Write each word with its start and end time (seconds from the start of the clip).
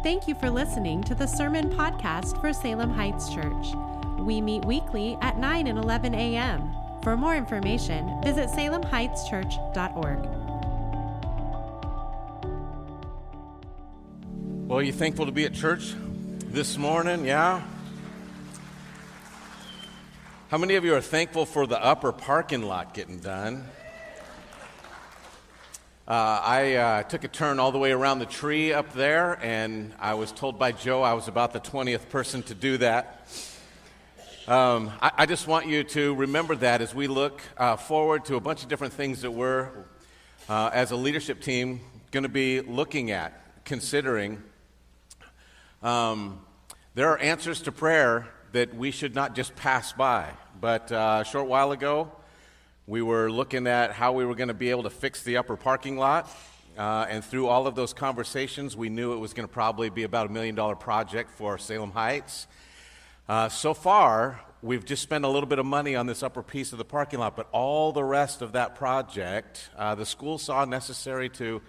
Thank 0.00 0.28
you 0.28 0.36
for 0.36 0.48
listening 0.48 1.02
to 1.04 1.14
the 1.16 1.26
Sermon 1.26 1.70
Podcast 1.70 2.40
for 2.40 2.52
Salem 2.52 2.90
Heights 2.90 3.34
Church. 3.34 3.66
We 4.20 4.40
meet 4.40 4.64
weekly 4.64 5.18
at 5.20 5.38
9 5.38 5.66
and 5.66 5.76
11 5.76 6.14
a.m. 6.14 6.70
For 7.02 7.16
more 7.16 7.34
information, 7.34 8.08
visit 8.22 8.48
salemheightschurch.org. 8.50 10.18
Well, 14.68 14.82
you 14.82 14.92
thankful 14.92 15.26
to 15.26 15.32
be 15.32 15.46
at 15.46 15.54
church 15.54 15.94
this 15.96 16.78
morning? 16.78 17.24
Yeah? 17.24 17.60
How 20.48 20.58
many 20.58 20.76
of 20.76 20.84
you 20.84 20.94
are 20.94 21.00
thankful 21.00 21.44
for 21.44 21.66
the 21.66 21.82
upper 21.84 22.12
parking 22.12 22.62
lot 22.62 22.94
getting 22.94 23.18
done? 23.18 23.64
Uh, 26.08 26.40
I 26.42 26.74
uh, 26.76 27.02
took 27.02 27.24
a 27.24 27.28
turn 27.28 27.60
all 27.60 27.70
the 27.70 27.76
way 27.76 27.92
around 27.92 28.18
the 28.18 28.24
tree 28.24 28.72
up 28.72 28.94
there, 28.94 29.38
and 29.42 29.92
I 29.98 30.14
was 30.14 30.32
told 30.32 30.58
by 30.58 30.72
Joe 30.72 31.02
I 31.02 31.12
was 31.12 31.28
about 31.28 31.52
the 31.52 31.60
20th 31.60 32.08
person 32.08 32.42
to 32.44 32.54
do 32.54 32.78
that. 32.78 33.28
Um, 34.46 34.90
I, 35.02 35.10
I, 35.18 35.26
just 35.26 35.46
want 35.46 35.66
you 35.66 35.84
to 35.84 36.14
remember 36.14 36.56
that 36.56 36.80
as 36.80 36.94
we 36.94 37.08
look 37.08 37.42
uh, 37.58 37.76
forward 37.76 38.24
to 38.24 38.36
a 38.36 38.40
bunch 38.40 38.62
of 38.62 38.70
different 38.70 38.94
things 38.94 39.20
that 39.20 39.32
we're, 39.32 39.68
uh, 40.48 40.70
as 40.72 40.92
a 40.92 40.96
leadership 40.96 41.42
team, 41.42 41.82
going 42.10 42.22
to 42.22 42.30
be 42.30 42.62
looking 42.62 43.10
at, 43.10 43.64
considering. 43.66 44.42
Um, 45.82 46.40
there 46.94 47.10
are 47.10 47.18
answers 47.18 47.60
to 47.64 47.70
prayer 47.70 48.28
that 48.52 48.74
we 48.74 48.92
should 48.92 49.14
not 49.14 49.34
just 49.34 49.54
pass 49.56 49.92
by. 49.92 50.30
But 50.58 50.90
uh, 50.90 51.18
a 51.20 51.24
short 51.26 51.48
while 51.48 51.72
ago, 51.72 52.10
we 52.88 53.02
were 53.02 53.30
looking 53.30 53.66
at 53.66 53.92
how 53.92 54.14
we 54.14 54.24
were 54.24 54.34
going 54.34 54.48
to 54.48 54.54
be 54.54 54.70
able 54.70 54.84
to 54.84 54.90
fix 54.90 55.22
the 55.22 55.36
upper 55.36 55.56
parking 55.56 55.98
lot. 55.98 56.26
Uh, 56.78 57.04
and 57.10 57.22
through 57.22 57.46
all 57.46 57.66
of 57.66 57.74
those 57.74 57.92
conversations, 57.92 58.74
we 58.78 58.88
knew 58.88 59.12
it 59.12 59.18
was 59.18 59.34
going 59.34 59.46
to 59.46 59.52
probably 59.52 59.90
be 59.90 60.04
about 60.04 60.26
a 60.26 60.32
million 60.32 60.54
dollar 60.54 60.74
project 60.74 61.30
for 61.32 61.58
Salem 61.58 61.90
Heights. 61.90 62.46
Uh, 63.28 63.50
so 63.50 63.74
far, 63.74 64.40
we've 64.62 64.86
just 64.86 65.02
spent 65.02 65.26
a 65.26 65.28
little 65.28 65.46
bit 65.46 65.58
of 65.58 65.66
money 65.66 65.96
on 65.96 66.06
this 66.06 66.22
upper 66.22 66.42
piece 66.42 66.72
of 66.72 66.78
the 66.78 66.84
parking 66.84 67.18
lot, 67.20 67.36
but 67.36 67.46
all 67.52 67.92
the 67.92 68.02
rest 68.02 68.40
of 68.40 68.52
that 68.52 68.74
project, 68.74 69.68
uh, 69.76 69.94
the 69.94 70.06
school 70.06 70.38
saw 70.38 70.64
necessary 70.64 71.28
to 71.28 71.60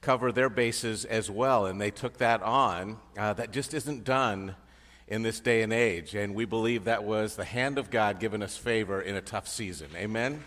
cover 0.00 0.32
their 0.32 0.48
bases 0.48 1.04
as 1.04 1.30
well, 1.30 1.66
and 1.66 1.78
they 1.82 1.90
took 1.90 2.16
that 2.16 2.42
on. 2.42 2.96
Uh, 3.18 3.34
that 3.34 3.50
just 3.50 3.74
isn't 3.74 4.04
done 4.04 4.56
in 5.12 5.20
this 5.20 5.40
day 5.40 5.60
and 5.60 5.74
age, 5.74 6.14
and 6.14 6.34
we 6.34 6.46
believe 6.46 6.84
that 6.84 7.04
was 7.04 7.36
the 7.36 7.44
hand 7.44 7.76
of 7.76 7.90
God 7.90 8.18
giving 8.18 8.42
us 8.42 8.56
favor 8.56 8.98
in 8.98 9.14
a 9.14 9.20
tough 9.20 9.46
season. 9.46 9.88
Amen? 9.94 10.42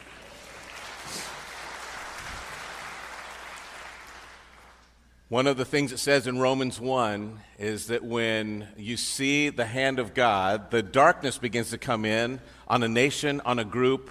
One 5.30 5.46
of 5.46 5.58
the 5.58 5.66
things 5.66 5.92
it 5.92 6.00
says 6.00 6.26
in 6.26 6.40
Romans 6.40 6.80
1 6.80 7.40
is 7.60 7.88
that 7.88 8.04
when 8.04 8.68
you 8.76 8.98
see 8.98 9.50
the 9.50 9.68
hand 9.68 10.00
of 10.00 10.16
God, 10.16 10.72
the 10.72 10.82
darkness 10.82 11.38
begins 11.38 11.70
to 11.70 11.78
come 11.78 12.04
in 12.04 12.40
on 12.68 12.82
a 12.82 12.88
nation, 12.88 13.42
on 13.46 13.60
a 13.60 13.66
group, 13.66 14.10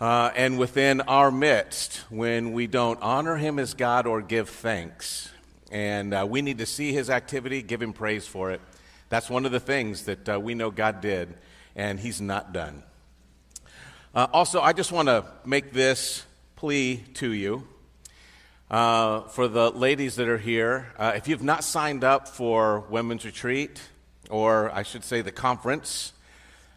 uh, 0.00 0.32
and 0.34 0.58
within 0.58 1.02
our 1.02 1.30
midst 1.30 1.98
when 2.10 2.50
we 2.50 2.66
don't 2.66 3.00
honor 3.00 3.36
Him 3.36 3.60
as 3.60 3.74
God 3.74 4.08
or 4.08 4.22
give 4.22 4.48
thanks. 4.48 5.30
And 5.70 6.12
uh, 6.12 6.26
we 6.28 6.42
need 6.42 6.58
to 6.58 6.66
see 6.66 6.92
His 6.92 7.08
activity, 7.08 7.62
give 7.62 7.80
Him 7.80 7.92
praise 7.92 8.26
for 8.26 8.50
it. 8.50 8.60
That's 9.08 9.30
one 9.30 9.46
of 9.46 9.52
the 9.52 9.60
things 9.60 10.04
that 10.04 10.28
uh, 10.28 10.38
we 10.38 10.54
know 10.54 10.70
God 10.70 11.00
did, 11.00 11.34
and 11.74 11.98
He's 11.98 12.20
not 12.20 12.52
done. 12.52 12.82
Uh, 14.14 14.26
also, 14.32 14.60
I 14.60 14.72
just 14.72 14.92
want 14.92 15.08
to 15.08 15.24
make 15.44 15.72
this 15.72 16.24
plea 16.56 17.04
to 17.14 17.32
you. 17.32 17.66
Uh, 18.70 19.22
for 19.28 19.48
the 19.48 19.70
ladies 19.70 20.16
that 20.16 20.28
are 20.28 20.36
here, 20.36 20.92
uh, 20.98 21.12
if 21.16 21.26
you've 21.26 21.42
not 21.42 21.64
signed 21.64 22.04
up 22.04 22.28
for 22.28 22.80
Women's 22.90 23.24
Retreat, 23.24 23.80
or 24.28 24.70
I 24.74 24.82
should 24.82 25.04
say 25.04 25.22
the 25.22 25.32
conference, 25.32 26.12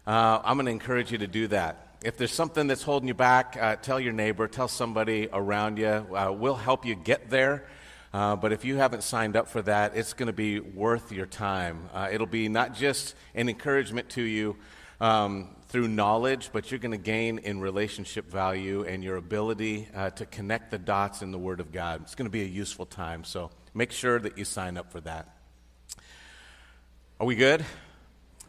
uh, 0.06 0.40
I'm 0.42 0.56
going 0.56 0.64
to 0.66 0.72
encourage 0.72 1.12
you 1.12 1.18
to 1.18 1.26
do 1.26 1.48
that. 1.48 1.96
If 2.02 2.16
there's 2.16 2.32
something 2.32 2.66
that's 2.66 2.82
holding 2.82 3.08
you 3.08 3.14
back, 3.14 3.58
uh, 3.60 3.76
tell 3.76 4.00
your 4.00 4.14
neighbor, 4.14 4.48
tell 4.48 4.68
somebody 4.68 5.28
around 5.30 5.78
you. 5.78 5.86
Uh, 5.86 6.32
we'll 6.32 6.54
help 6.54 6.86
you 6.86 6.94
get 6.94 7.28
there. 7.28 7.66
Uh, 8.12 8.36
but 8.36 8.52
if 8.52 8.64
you 8.64 8.76
haven't 8.76 9.02
signed 9.02 9.36
up 9.36 9.48
for 9.48 9.62
that, 9.62 9.96
it's 9.96 10.12
going 10.12 10.26
to 10.26 10.32
be 10.32 10.60
worth 10.60 11.12
your 11.12 11.26
time. 11.26 11.88
it'll 12.10 12.26
be 12.26 12.48
not 12.48 12.74
just 12.74 13.14
an 13.34 13.48
encouragement 13.48 14.08
to 14.10 14.22
you, 14.22 14.56
um, 15.02 15.48
through 15.66 15.88
knowledge, 15.88 16.50
but 16.52 16.70
you're 16.70 16.78
going 16.78 16.92
to 16.92 16.96
gain 16.96 17.38
in 17.38 17.60
relationship 17.60 18.30
value 18.30 18.84
and 18.84 19.02
your 19.02 19.16
ability 19.16 19.88
uh, 19.94 20.10
to 20.10 20.24
connect 20.26 20.70
the 20.70 20.78
dots 20.78 21.22
in 21.22 21.32
the 21.32 21.38
Word 21.38 21.58
of 21.58 21.72
God. 21.72 22.02
It's 22.02 22.14
going 22.14 22.26
to 22.26 22.30
be 22.30 22.42
a 22.42 22.46
useful 22.46 22.86
time, 22.86 23.24
so 23.24 23.50
make 23.74 23.90
sure 23.90 24.20
that 24.20 24.38
you 24.38 24.44
sign 24.44 24.76
up 24.76 24.92
for 24.92 25.00
that. 25.00 25.34
Are 27.18 27.26
we 27.26 27.34
good? 27.34 27.64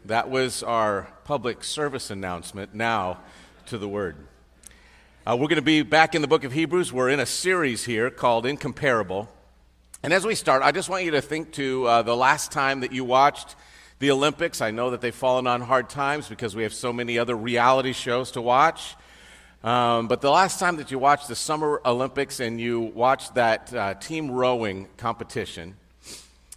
That 0.04 0.30
was 0.30 0.62
our 0.62 1.08
public 1.24 1.64
service 1.64 2.10
announcement. 2.10 2.72
Now 2.72 3.18
to 3.66 3.78
the 3.78 3.88
Word. 3.88 4.16
Uh, 5.26 5.36
we're 5.36 5.48
going 5.48 5.56
to 5.56 5.62
be 5.62 5.82
back 5.82 6.14
in 6.14 6.22
the 6.22 6.28
book 6.28 6.44
of 6.44 6.52
Hebrews. 6.52 6.92
We're 6.92 7.08
in 7.08 7.18
a 7.18 7.26
series 7.26 7.84
here 7.84 8.10
called 8.10 8.46
Incomparable. 8.46 9.28
And 10.04 10.12
as 10.12 10.26
we 10.26 10.34
start, 10.34 10.62
I 10.62 10.70
just 10.70 10.90
want 10.90 11.04
you 11.04 11.12
to 11.12 11.22
think 11.22 11.52
to 11.52 11.86
uh, 11.86 12.02
the 12.02 12.14
last 12.14 12.52
time 12.52 12.80
that 12.80 12.92
you 12.92 13.06
watched 13.06 13.56
the 14.00 14.10
Olympics. 14.10 14.60
I 14.60 14.70
know 14.70 14.90
that 14.90 15.00
they've 15.00 15.14
fallen 15.14 15.46
on 15.46 15.62
hard 15.62 15.88
times 15.88 16.28
because 16.28 16.54
we 16.54 16.62
have 16.64 16.74
so 16.74 16.92
many 16.92 17.18
other 17.18 17.34
reality 17.34 17.94
shows 17.94 18.32
to 18.32 18.42
watch. 18.42 18.96
Um, 19.62 20.06
but 20.06 20.20
the 20.20 20.30
last 20.30 20.60
time 20.60 20.76
that 20.76 20.90
you 20.90 20.98
watched 20.98 21.28
the 21.28 21.34
Summer 21.34 21.80
Olympics 21.86 22.38
and 22.38 22.60
you 22.60 22.80
watched 22.80 23.36
that 23.36 23.72
uh, 23.72 23.94
team 23.94 24.30
rowing 24.30 24.88
competition, 24.98 25.74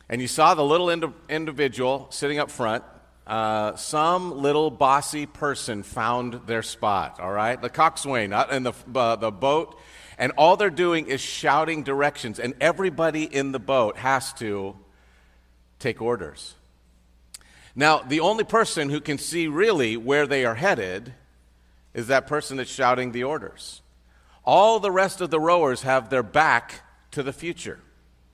and 0.10 0.22
you 0.22 0.28
saw 0.28 0.54
the 0.54 0.66
little 0.66 0.90
ind- 0.90 1.14
individual 1.30 2.08
sitting 2.10 2.40
up 2.40 2.52
front, 2.52 2.84
uh, 3.28 3.78
some 3.78 4.42
little 4.42 4.70
bossy 4.70 5.26
person 5.26 5.84
found 5.84 6.34
their 6.48 6.64
spot, 6.64 7.22
all 7.22 7.32
right? 7.32 7.62
The 7.62 7.70
coxswain 7.70 8.34
in 8.52 8.64
the, 8.64 8.74
uh, 8.94 9.16
the 9.16 9.32
boat, 9.32 9.80
and 10.18 10.32
all 10.38 10.58
they're 10.58 10.70
doing 10.70 11.08
is 11.08 11.22
shouting 11.22 11.84
directions, 11.84 12.40
and 12.40 12.54
everybody 12.60 13.24
in 13.24 13.52
the 13.52 13.60
boat 13.60 13.98
has 13.98 14.34
to 14.34 14.76
take 15.80 16.02
orders. 16.02 16.56
Now, 17.76 18.00
the 18.00 18.22
only 18.22 18.44
person 18.44 18.90
who 18.90 19.00
can 19.00 19.20
see 19.20 19.48
really 19.48 19.98
where 19.98 20.26
they 20.26 20.46
are 20.46 20.56
headed 20.56 21.14
is 21.94 22.08
that 22.08 22.26
person 22.26 22.58
that's 22.58 22.72
shouting 22.72 23.12
the 23.12 23.24
orders. 23.24 23.82
All 24.44 24.80
the 24.80 24.92
rest 24.92 25.22
of 25.22 25.30
the 25.30 25.40
rowers 25.40 25.84
have 25.84 26.10
their 26.10 26.24
back 26.24 26.82
to 27.12 27.22
the 27.22 27.34
future, 27.34 27.80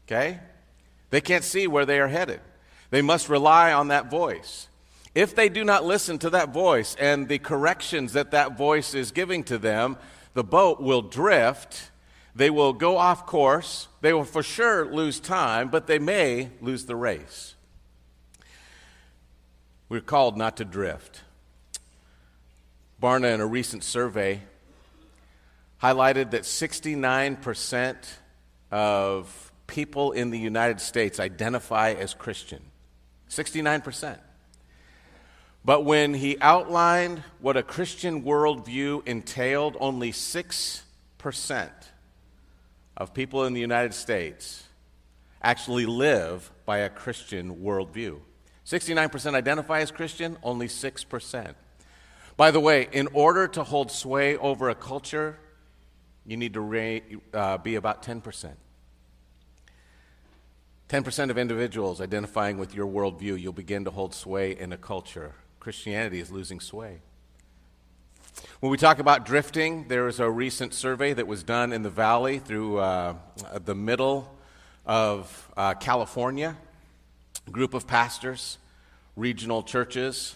okay? 0.08 0.40
They 1.10 1.22
can't 1.22 1.44
see 1.44 1.68
where 1.68 1.86
they 1.86 2.00
are 2.00 2.08
headed. 2.08 2.40
They 2.90 3.02
must 3.02 3.28
rely 3.28 3.74
on 3.74 3.90
that 3.90 4.10
voice. 4.10 4.70
If 5.16 5.36
they 5.36 5.50
do 5.50 5.64
not 5.64 5.86
listen 5.86 6.18
to 6.20 6.30
that 6.32 6.54
voice 6.54 6.96
and 7.00 7.28
the 7.28 7.40
corrections 7.40 8.14
that 8.14 8.32
that 8.32 8.58
voice 8.58 8.94
is 8.94 9.12
giving 9.12 9.44
to 9.46 9.58
them, 9.58 9.98
the 10.34 10.44
boat 10.44 10.82
will 10.82 11.02
drift. 11.02 11.92
They 12.36 12.50
will 12.50 12.74
go 12.74 12.98
off 12.98 13.26
course. 13.26 13.88
They 14.02 14.14
will 14.14 14.24
for 14.24 14.44
sure 14.44 14.92
lose 14.92 15.20
time, 15.20 15.70
but 15.70 15.88
they 15.88 16.00
may 16.00 16.50
lose 16.62 16.86
the 16.86 16.96
race. 16.96 17.56
We're 19.90 20.02
called 20.02 20.38
not 20.38 20.58
to 20.58 20.66
drift. 20.66 21.22
Barna, 23.02 23.34
in 23.34 23.42
a 23.42 23.46
recent 23.46 23.84
survey, 23.84 24.42
highlighted 25.82 26.32
that 26.32 26.44
69% 26.44 27.98
of 28.72 29.52
people 29.68 30.14
in 30.14 30.32
the 30.32 30.40
United 30.40 30.80
States 30.80 31.20
identify 31.20 31.92
as 31.92 32.14
Christian. 32.14 32.62
69%. 33.30 34.18
But 35.66 35.86
when 35.86 36.14
he 36.14 36.38
outlined 36.42 37.24
what 37.40 37.56
a 37.56 37.64
Christian 37.64 38.24
worldview 38.24 39.08
entailed, 39.08 39.78
only 39.80 40.12
6% 40.12 41.70
of 42.98 43.14
people 43.14 43.46
in 43.46 43.54
the 43.54 43.62
United 43.62 43.94
States 43.94 44.64
actually 45.42 45.86
live 45.86 46.52
by 46.66 46.80
a 46.80 46.90
Christian 46.90 47.58
worldview. 47.58 48.20
69% 48.66 49.36
identify 49.36 49.80
as 49.80 49.92
Christian, 49.92 50.38
only 50.44 50.68
6%. 50.68 51.54
By 52.36 52.52
the 52.52 52.60
way, 52.60 52.88
in 52.92 53.08
order 53.14 53.48
to 53.50 53.64
hold 53.64 53.92
sway 53.92 54.38
over 54.38 54.70
a 54.70 54.76
culture, 54.76 55.38
you 56.26 56.38
need 56.38 56.54
to 56.54 56.62
rate, 56.62 57.04
uh, 57.34 57.58
be 57.58 57.76
about 57.76 58.04
10%. 58.04 58.56
10% 60.90 61.30
of 61.30 61.38
individuals 61.38 62.02
identifying 62.02 62.58
with 62.58 62.74
your 62.76 62.88
worldview, 62.88 63.40
you'll 63.40 63.54
begin 63.54 63.86
to 63.86 63.92
hold 63.92 64.14
sway 64.14 64.58
in 64.58 64.72
a 64.74 64.78
culture. 64.78 65.34
Christianity 65.64 66.20
is 66.20 66.30
losing 66.30 66.60
sway. 66.60 66.98
When 68.60 68.70
we 68.70 68.78
talk 68.78 69.00
about 69.00 69.26
drifting, 69.26 69.88
there 69.88 70.10
is 70.10 70.20
a 70.20 70.30
recent 70.30 70.74
survey 70.74 71.14
that 71.14 71.26
was 71.26 71.42
done 71.42 71.72
in 71.72 71.84
the 71.84 71.90
valley 71.90 72.40
through 72.40 72.80
uh, 72.80 73.16
the 73.64 73.74
middle 73.74 74.36
of 74.86 75.50
uh, 75.56 75.74
California 75.76 76.58
group 77.50 77.74
of 77.74 77.88
pastors, 77.88 78.58
regional 79.16 79.64
churches. 79.64 80.36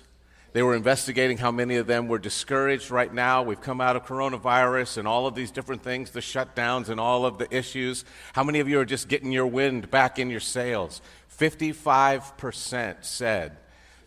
They 0.54 0.64
were 0.64 0.76
investigating 0.76 1.38
how 1.38 1.52
many 1.52 1.76
of 1.76 1.88
them 1.88 2.08
were 2.08 2.20
discouraged 2.20 2.90
right 2.90 3.14
now. 3.14 3.44
We've 3.44 3.60
come 3.60 3.82
out 3.82 3.98
of 3.98 4.06
coronavirus 4.06 5.00
and 5.00 5.10
all 5.10 5.28
of 5.28 5.36
these 5.36 5.52
different 5.52 5.84
things, 5.84 6.12
the 6.12 6.22
shutdowns 6.22 6.88
and 6.88 7.02
all 7.02 7.26
of 7.26 7.38
the 7.38 7.54
issues. 7.54 8.06
How 8.32 8.46
many 8.46 8.62
of 8.62 8.70
you 8.70 8.80
are 8.80 8.86
just 8.86 9.10
getting 9.10 9.34
your 9.34 9.48
wind 9.48 9.92
back 9.92 10.20
in 10.20 10.30
your 10.30 10.40
sails? 10.40 11.02
55% 11.38 13.04
said 13.04 13.58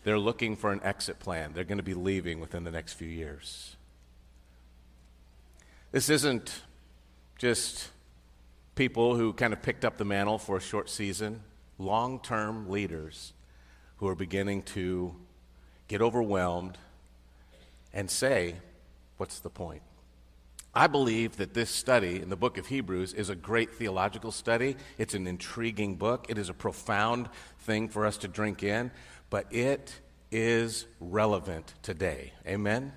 they're 0.03 0.19
looking 0.19 0.55
for 0.55 0.71
an 0.71 0.81
exit 0.83 1.19
plan. 1.19 1.51
They're 1.53 1.63
going 1.63 1.77
to 1.77 1.83
be 1.83 1.93
leaving 1.93 2.39
within 2.39 2.63
the 2.63 2.71
next 2.71 2.93
few 2.93 3.07
years. 3.07 3.75
This 5.91 6.09
isn't 6.09 6.61
just 7.37 7.89
people 8.75 9.15
who 9.15 9.33
kind 9.33 9.53
of 9.53 9.61
picked 9.61 9.85
up 9.85 9.97
the 9.97 10.05
mantle 10.05 10.37
for 10.37 10.57
a 10.57 10.61
short 10.61 10.89
season, 10.89 11.41
long 11.77 12.19
term 12.19 12.69
leaders 12.69 13.33
who 13.97 14.07
are 14.07 14.15
beginning 14.15 14.63
to 14.63 15.15
get 15.87 16.01
overwhelmed 16.01 16.77
and 17.93 18.09
say, 18.09 18.55
What's 19.17 19.39
the 19.39 19.49
point? 19.49 19.83
I 20.73 20.87
believe 20.87 21.35
that 21.37 21.53
this 21.53 21.69
study 21.69 22.21
in 22.21 22.29
the 22.29 22.37
book 22.37 22.57
of 22.57 22.67
Hebrews 22.67 23.13
is 23.13 23.29
a 23.29 23.35
great 23.35 23.73
theological 23.73 24.31
study. 24.31 24.77
It's 24.97 25.13
an 25.13 25.27
intriguing 25.27 25.95
book. 25.95 26.27
It 26.29 26.37
is 26.37 26.47
a 26.47 26.53
profound 26.53 27.27
thing 27.59 27.89
for 27.89 28.05
us 28.05 28.17
to 28.19 28.29
drink 28.29 28.63
in, 28.63 28.91
but 29.29 29.51
it 29.51 29.99
is 30.31 30.85
relevant 31.01 31.73
today. 31.81 32.31
Amen? 32.47 32.93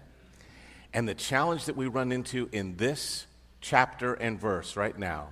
And 0.92 1.08
the 1.08 1.14
challenge 1.14 1.64
that 1.64 1.76
we 1.76 1.88
run 1.88 2.12
into 2.12 2.48
in 2.52 2.76
this 2.76 3.26
chapter 3.60 4.14
and 4.14 4.40
verse 4.40 4.76
right 4.76 4.96
now 4.96 5.30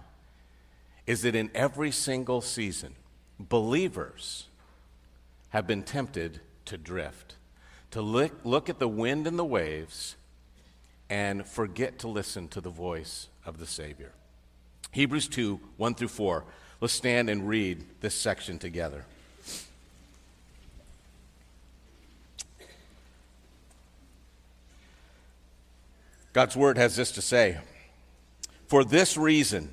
is 1.06 1.22
that 1.22 1.36
in 1.36 1.48
every 1.54 1.92
single 1.92 2.40
season, 2.40 2.96
believers 3.38 4.48
have 5.50 5.68
been 5.68 5.84
tempted 5.84 6.40
to 6.64 6.76
drift, 6.76 7.36
to 7.92 8.02
look, 8.02 8.32
look 8.42 8.68
at 8.68 8.80
the 8.80 8.88
wind 8.88 9.28
and 9.28 9.38
the 9.38 9.44
waves 9.44 10.16
and 11.12 11.46
forget 11.46 11.98
to 11.98 12.08
listen 12.08 12.48
to 12.48 12.58
the 12.62 12.70
voice 12.70 13.28
of 13.44 13.58
the 13.58 13.66
Savior. 13.66 14.12
Hebrews 14.92 15.28
2 15.28 15.60
1 15.76 15.94
through 15.94 16.08
4. 16.08 16.42
Let's 16.80 16.94
stand 16.94 17.28
and 17.28 17.46
read 17.46 17.84
this 18.00 18.14
section 18.14 18.58
together. 18.58 19.04
God's 26.32 26.56
word 26.56 26.78
has 26.78 26.96
this 26.96 27.12
to 27.12 27.20
say 27.20 27.58
For 28.66 28.82
this 28.82 29.18
reason, 29.18 29.68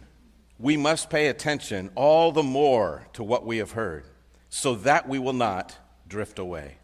we 0.59 0.75
must 0.75 1.09
pay 1.09 1.27
attention 1.27 1.89
all 1.95 2.33
the 2.33 2.43
more 2.43 3.07
to 3.13 3.23
what 3.23 3.45
we 3.45 3.59
have 3.59 3.71
heard, 3.71 4.03
so 4.49 4.75
that 4.75 5.07
we 5.07 5.19
will 5.19 5.31
not 5.31 5.77
drift 6.05 6.37
away. 6.37 6.79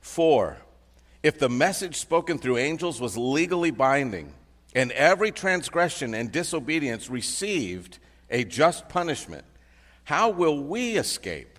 For 0.00 0.56
if 1.22 1.38
the 1.38 1.48
message 1.48 1.96
spoken 1.96 2.38
through 2.38 2.56
angels 2.56 3.00
was 3.00 3.16
legally 3.16 3.70
binding, 3.70 4.32
and 4.74 4.92
every 4.92 5.30
transgression 5.30 6.14
and 6.14 6.32
disobedience 6.32 7.10
received 7.10 7.98
a 8.30 8.44
just 8.44 8.88
punishment, 8.88 9.44
how 10.04 10.30
will 10.30 10.62
we 10.62 10.96
escape 10.96 11.58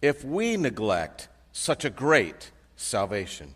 if 0.00 0.24
we 0.24 0.56
neglect 0.56 1.28
such 1.52 1.84
a 1.84 1.90
great 1.90 2.50
salvation? 2.76 3.54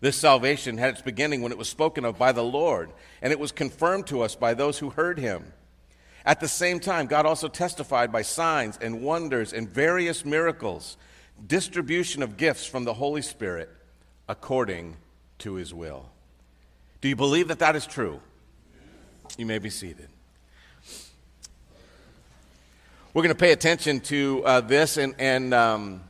This 0.00 0.16
salvation 0.16 0.78
had 0.78 0.94
its 0.94 1.02
beginning 1.02 1.42
when 1.42 1.52
it 1.52 1.58
was 1.58 1.68
spoken 1.68 2.04
of 2.04 2.18
by 2.18 2.32
the 2.32 2.44
Lord, 2.44 2.90
and 3.20 3.32
it 3.32 3.38
was 3.38 3.52
confirmed 3.52 4.06
to 4.08 4.22
us 4.22 4.34
by 4.34 4.54
those 4.54 4.78
who 4.78 4.90
heard 4.90 5.18
him. 5.18 5.52
At 6.26 6.40
the 6.40 6.48
same 6.48 6.80
time, 6.80 7.06
God 7.06 7.26
also 7.26 7.48
testified 7.48 8.10
by 8.10 8.22
signs 8.22 8.78
and 8.80 9.02
wonders 9.02 9.52
and 9.52 9.68
various 9.68 10.24
miracles, 10.24 10.96
distribution 11.46 12.22
of 12.22 12.36
gifts 12.38 12.64
from 12.64 12.84
the 12.84 12.94
Holy 12.94 13.22
Spirit 13.22 13.70
according 14.28 14.96
to 15.38 15.54
his 15.54 15.74
will. 15.74 16.08
Do 17.00 17.08
you 17.08 17.16
believe 17.16 17.48
that 17.48 17.58
that 17.58 17.76
is 17.76 17.86
true? 17.86 18.20
You 19.36 19.46
may 19.46 19.58
be 19.58 19.70
seated. 19.70 20.08
We're 23.12 23.22
going 23.22 23.34
to 23.34 23.38
pay 23.38 23.52
attention 23.52 24.00
to 24.00 24.42
uh, 24.44 24.60
this, 24.60 24.96
and, 24.96 25.14
and 25.18 25.54
um, 25.54 26.02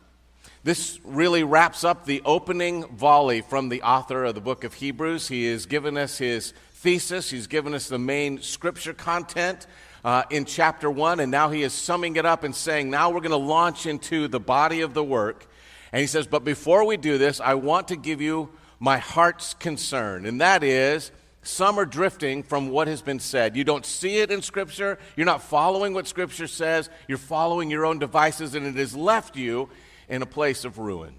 this 0.62 0.98
really 1.04 1.42
wraps 1.42 1.84
up 1.84 2.06
the 2.06 2.22
opening 2.24 2.86
volley 2.86 3.42
from 3.42 3.68
the 3.68 3.82
author 3.82 4.24
of 4.24 4.34
the 4.34 4.40
book 4.40 4.64
of 4.64 4.74
Hebrews. 4.74 5.28
He 5.28 5.46
has 5.46 5.66
given 5.66 5.98
us 5.98 6.16
his 6.16 6.54
thesis, 6.72 7.30
he's 7.30 7.46
given 7.46 7.74
us 7.74 7.88
the 7.88 7.98
main 7.98 8.40
scripture 8.40 8.94
content. 8.94 9.66
Uh, 10.04 10.22
in 10.28 10.44
chapter 10.44 10.90
one, 10.90 11.18
and 11.18 11.30
now 11.30 11.48
he 11.48 11.62
is 11.62 11.72
summing 11.72 12.16
it 12.16 12.26
up 12.26 12.44
and 12.44 12.54
saying, 12.54 12.90
Now 12.90 13.08
we're 13.08 13.20
going 13.20 13.30
to 13.30 13.36
launch 13.38 13.86
into 13.86 14.28
the 14.28 14.38
body 14.38 14.82
of 14.82 14.92
the 14.92 15.02
work 15.02 15.46
and 15.94 16.00
he 16.00 16.08
says, 16.08 16.26
But 16.26 16.42
before 16.42 16.84
we 16.84 16.96
do 16.96 17.18
this, 17.18 17.40
I 17.40 17.54
want 17.54 17.86
to 17.88 17.96
give 17.96 18.20
you 18.20 18.50
my 18.80 18.98
heart's 18.98 19.54
concern. 19.54 20.26
And 20.26 20.40
that 20.40 20.64
is, 20.64 21.12
some 21.44 21.78
are 21.78 21.86
drifting 21.86 22.42
from 22.42 22.70
what 22.70 22.88
has 22.88 23.00
been 23.00 23.20
said. 23.20 23.54
You 23.54 23.62
don't 23.62 23.86
see 23.86 24.18
it 24.18 24.32
in 24.32 24.42
Scripture. 24.42 24.98
You're 25.14 25.24
not 25.24 25.44
following 25.44 25.94
what 25.94 26.08
Scripture 26.08 26.48
says. 26.48 26.90
You're 27.06 27.16
following 27.16 27.70
your 27.70 27.86
own 27.86 28.00
devices, 28.00 28.56
and 28.56 28.66
it 28.66 28.74
has 28.74 28.96
left 28.96 29.36
you 29.36 29.68
in 30.08 30.20
a 30.20 30.26
place 30.26 30.64
of 30.64 30.78
ruin. 30.78 31.14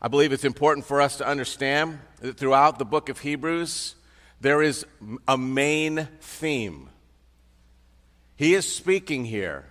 I 0.00 0.06
believe 0.06 0.32
it's 0.32 0.44
important 0.44 0.86
for 0.86 1.00
us 1.00 1.16
to 1.16 1.26
understand 1.26 1.98
that 2.20 2.36
throughout 2.36 2.78
the 2.78 2.84
book 2.84 3.08
of 3.08 3.18
Hebrews, 3.18 3.96
there 4.40 4.62
is 4.62 4.86
a 5.26 5.36
main 5.36 6.06
theme. 6.20 6.90
He 8.36 8.54
is 8.54 8.72
speaking 8.72 9.24
here 9.24 9.69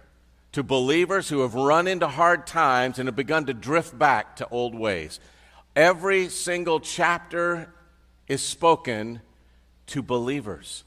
to 0.52 0.64
believers 0.64 1.30
who 1.30 1.42
have 1.42 1.54
run 1.54 1.88
into 1.88 2.08
hard 2.08 2.48
times 2.48 3.00
and 3.00 3.08
have 3.08 3.16
begun 3.16 3.46
to 3.46 3.54
drift 3.54 3.98
back 3.98 4.38
to 4.38 4.48
old 4.50 4.74
ways. 4.74 5.20
Every 5.76 6.30
single 6.30 6.80
chapter 6.80 7.72
is 8.28 8.42
spoken 8.42 9.22
to 9.88 10.02
believers. 10.02 10.84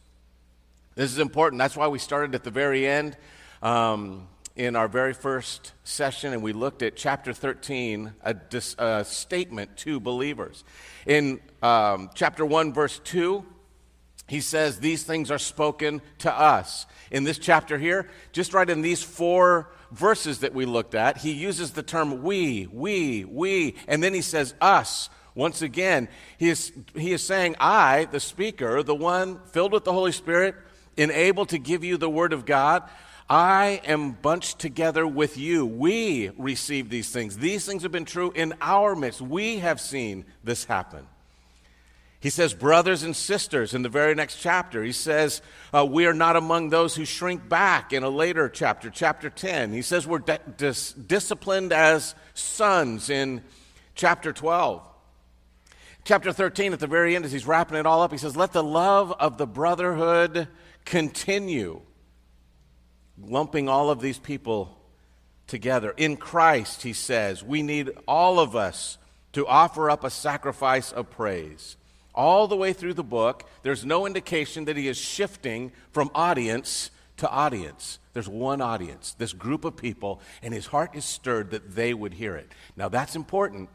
This 0.94 1.10
is 1.10 1.18
important. 1.18 1.58
That's 1.58 1.76
why 1.76 1.88
we 1.88 1.98
started 1.98 2.34
at 2.34 2.44
the 2.44 2.50
very 2.50 2.86
end 2.86 3.16
um, 3.62 4.28
in 4.56 4.76
our 4.76 4.88
very 4.88 5.14
first 5.14 5.72
session, 5.84 6.32
and 6.32 6.42
we 6.42 6.52
looked 6.52 6.82
at 6.82 6.96
chapter 6.96 7.32
13, 7.32 8.12
a, 8.22 8.34
dis, 8.34 8.74
a 8.78 9.04
statement 9.04 9.76
to 9.78 10.00
believers. 10.00 10.64
In 11.06 11.40
um, 11.62 12.10
chapter 12.14 12.44
1, 12.44 12.72
verse 12.72 13.00
2, 13.04 13.44
he 14.28 14.40
says 14.40 14.78
these 14.78 15.04
things 15.04 15.30
are 15.30 15.38
spoken 15.38 16.02
to 16.18 16.32
us. 16.32 16.86
In 17.12 17.24
this 17.24 17.38
chapter 17.38 17.78
here, 17.78 18.08
just 18.32 18.54
right 18.54 18.68
in 18.68 18.82
these 18.82 19.02
four 19.02 19.70
verses 19.92 20.40
that 20.40 20.54
we 20.54 20.64
looked 20.64 20.94
at, 20.94 21.18
he 21.18 21.32
uses 21.32 21.72
the 21.72 21.82
term 21.82 22.22
we, 22.22 22.66
we, 22.72 23.24
we, 23.26 23.76
and 23.86 24.02
then 24.02 24.14
he 24.14 24.22
says 24.22 24.54
us. 24.60 25.10
Once 25.34 25.62
again, 25.62 26.08
he 26.38 26.48
is, 26.48 26.72
he 26.94 27.12
is 27.12 27.22
saying, 27.22 27.54
I, 27.60 28.06
the 28.10 28.18
speaker, 28.18 28.82
the 28.82 28.94
one 28.94 29.40
filled 29.52 29.72
with 29.72 29.84
the 29.84 29.92
Holy 29.92 30.12
Spirit, 30.12 30.54
enabled 30.96 31.50
to 31.50 31.58
give 31.58 31.84
you 31.84 31.98
the 31.98 32.10
Word 32.10 32.32
of 32.32 32.46
God, 32.46 32.82
I 33.28 33.82
am 33.84 34.12
bunched 34.12 34.58
together 34.58 35.06
with 35.06 35.38
you. 35.38 35.64
We 35.64 36.30
receive 36.36 36.88
these 36.90 37.10
things. 37.10 37.38
These 37.38 37.64
things 37.64 37.82
have 37.82 37.92
been 37.92 38.04
true 38.04 38.32
in 38.34 38.54
our 38.60 38.94
midst. 38.94 39.20
We 39.20 39.58
have 39.58 39.80
seen 39.80 40.24
this 40.42 40.64
happen. 40.64 41.06
He 42.22 42.30
says, 42.30 42.54
brothers 42.54 43.02
and 43.02 43.16
sisters 43.16 43.74
in 43.74 43.82
the 43.82 43.88
very 43.88 44.14
next 44.14 44.36
chapter. 44.36 44.84
He 44.84 44.92
says, 44.92 45.42
uh, 45.74 45.84
we 45.84 46.06
are 46.06 46.14
not 46.14 46.36
among 46.36 46.70
those 46.70 46.94
who 46.94 47.04
shrink 47.04 47.48
back 47.48 47.92
in 47.92 48.04
a 48.04 48.08
later 48.08 48.48
chapter, 48.48 48.90
chapter 48.90 49.28
10. 49.28 49.72
He 49.72 49.82
says, 49.82 50.06
we're 50.06 50.20
di- 50.20 50.38
dis- 50.56 50.92
disciplined 50.92 51.72
as 51.72 52.14
sons 52.32 53.10
in 53.10 53.42
chapter 53.96 54.32
12. 54.32 54.82
Chapter 56.04 56.32
13, 56.32 56.72
at 56.72 56.78
the 56.78 56.86
very 56.86 57.16
end, 57.16 57.24
as 57.24 57.32
he's 57.32 57.44
wrapping 57.44 57.76
it 57.76 57.86
all 57.86 58.02
up, 58.02 58.12
he 58.12 58.18
says, 58.18 58.36
let 58.36 58.52
the 58.52 58.62
love 58.62 59.12
of 59.18 59.36
the 59.36 59.46
brotherhood 59.46 60.46
continue. 60.84 61.80
Lumping 63.20 63.68
all 63.68 63.90
of 63.90 64.00
these 64.00 64.20
people 64.20 64.78
together. 65.48 65.92
In 65.96 66.16
Christ, 66.16 66.82
he 66.82 66.92
says, 66.92 67.42
we 67.42 67.64
need 67.64 67.90
all 68.06 68.38
of 68.38 68.54
us 68.54 68.96
to 69.32 69.44
offer 69.44 69.90
up 69.90 70.04
a 70.04 70.10
sacrifice 70.10 70.92
of 70.92 71.10
praise 71.10 71.76
all 72.14 72.46
the 72.46 72.56
way 72.56 72.72
through 72.72 72.94
the 72.94 73.04
book, 73.04 73.48
there's 73.62 73.84
no 73.84 74.06
indication 74.06 74.66
that 74.66 74.76
he 74.76 74.88
is 74.88 74.98
shifting 74.98 75.72
from 75.92 76.10
audience 76.14 76.90
to 77.18 77.30
audience. 77.30 77.98
There's 78.12 78.28
one 78.28 78.60
audience, 78.60 79.14
this 79.18 79.32
group 79.32 79.64
of 79.64 79.76
people, 79.76 80.20
and 80.42 80.52
his 80.52 80.66
heart 80.66 80.94
is 80.94 81.04
stirred 81.04 81.50
that 81.52 81.74
they 81.74 81.94
would 81.94 82.14
hear 82.14 82.34
it. 82.36 82.50
Now, 82.76 82.88
that's 82.88 83.16
important 83.16 83.70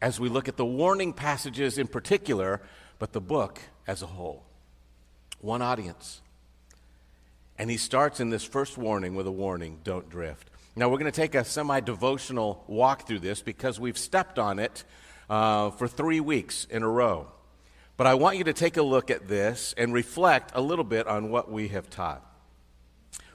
as 0.00 0.20
we 0.20 0.28
look 0.28 0.48
at 0.48 0.56
the 0.56 0.64
warning 0.64 1.12
passages 1.12 1.78
in 1.78 1.88
particular, 1.88 2.60
but 2.98 3.12
the 3.12 3.20
book 3.20 3.60
as 3.86 4.02
a 4.02 4.06
whole. 4.06 4.44
One 5.40 5.62
audience. 5.62 6.20
And 7.58 7.70
he 7.70 7.76
starts 7.76 8.20
in 8.20 8.30
this 8.30 8.44
first 8.44 8.76
warning 8.76 9.14
with 9.14 9.26
a 9.26 9.32
warning 9.32 9.80
don't 9.82 10.08
drift. 10.08 10.50
Now, 10.76 10.90
we're 10.90 10.98
going 10.98 11.10
to 11.10 11.20
take 11.20 11.34
a 11.34 11.44
semi 11.44 11.80
devotional 11.80 12.62
walk 12.66 13.06
through 13.06 13.20
this 13.20 13.40
because 13.40 13.80
we've 13.80 13.96
stepped 13.96 14.38
on 14.38 14.58
it 14.58 14.84
uh, 15.30 15.70
for 15.70 15.88
three 15.88 16.20
weeks 16.20 16.66
in 16.68 16.82
a 16.82 16.88
row. 16.88 17.28
But 17.96 18.06
I 18.06 18.14
want 18.14 18.36
you 18.36 18.44
to 18.44 18.52
take 18.52 18.76
a 18.76 18.82
look 18.82 19.10
at 19.10 19.26
this 19.26 19.74
and 19.78 19.92
reflect 19.92 20.52
a 20.54 20.60
little 20.60 20.84
bit 20.84 21.06
on 21.06 21.30
what 21.30 21.50
we 21.50 21.68
have 21.68 21.88
taught. 21.88 22.22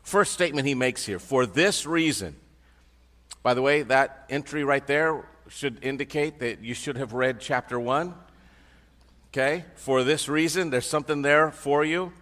First 0.04 0.34
statement 0.34 0.68
he 0.68 0.76
makes 0.76 1.06
here 1.06 1.20
for 1.20 1.46
this 1.46 1.86
reason. 1.86 2.36
By 3.44 3.54
the 3.54 3.62
way, 3.62 3.82
that 3.84 4.26
entry 4.30 4.64
right 4.64 4.86
there 4.86 5.28
should 5.48 5.84
indicate 5.84 6.40
that 6.40 6.64
you 6.64 6.74
should 6.74 6.98
have 6.98 7.14
read 7.14 7.40
chapter 7.40 7.80
1. 7.80 8.14
Okay? 9.30 9.66
For 9.76 10.04
this 10.04 10.30
reason, 10.30 10.70
there's 10.70 10.86
something 10.86 11.22
there 11.24 11.52
for 11.52 11.84
you. 11.84 12.14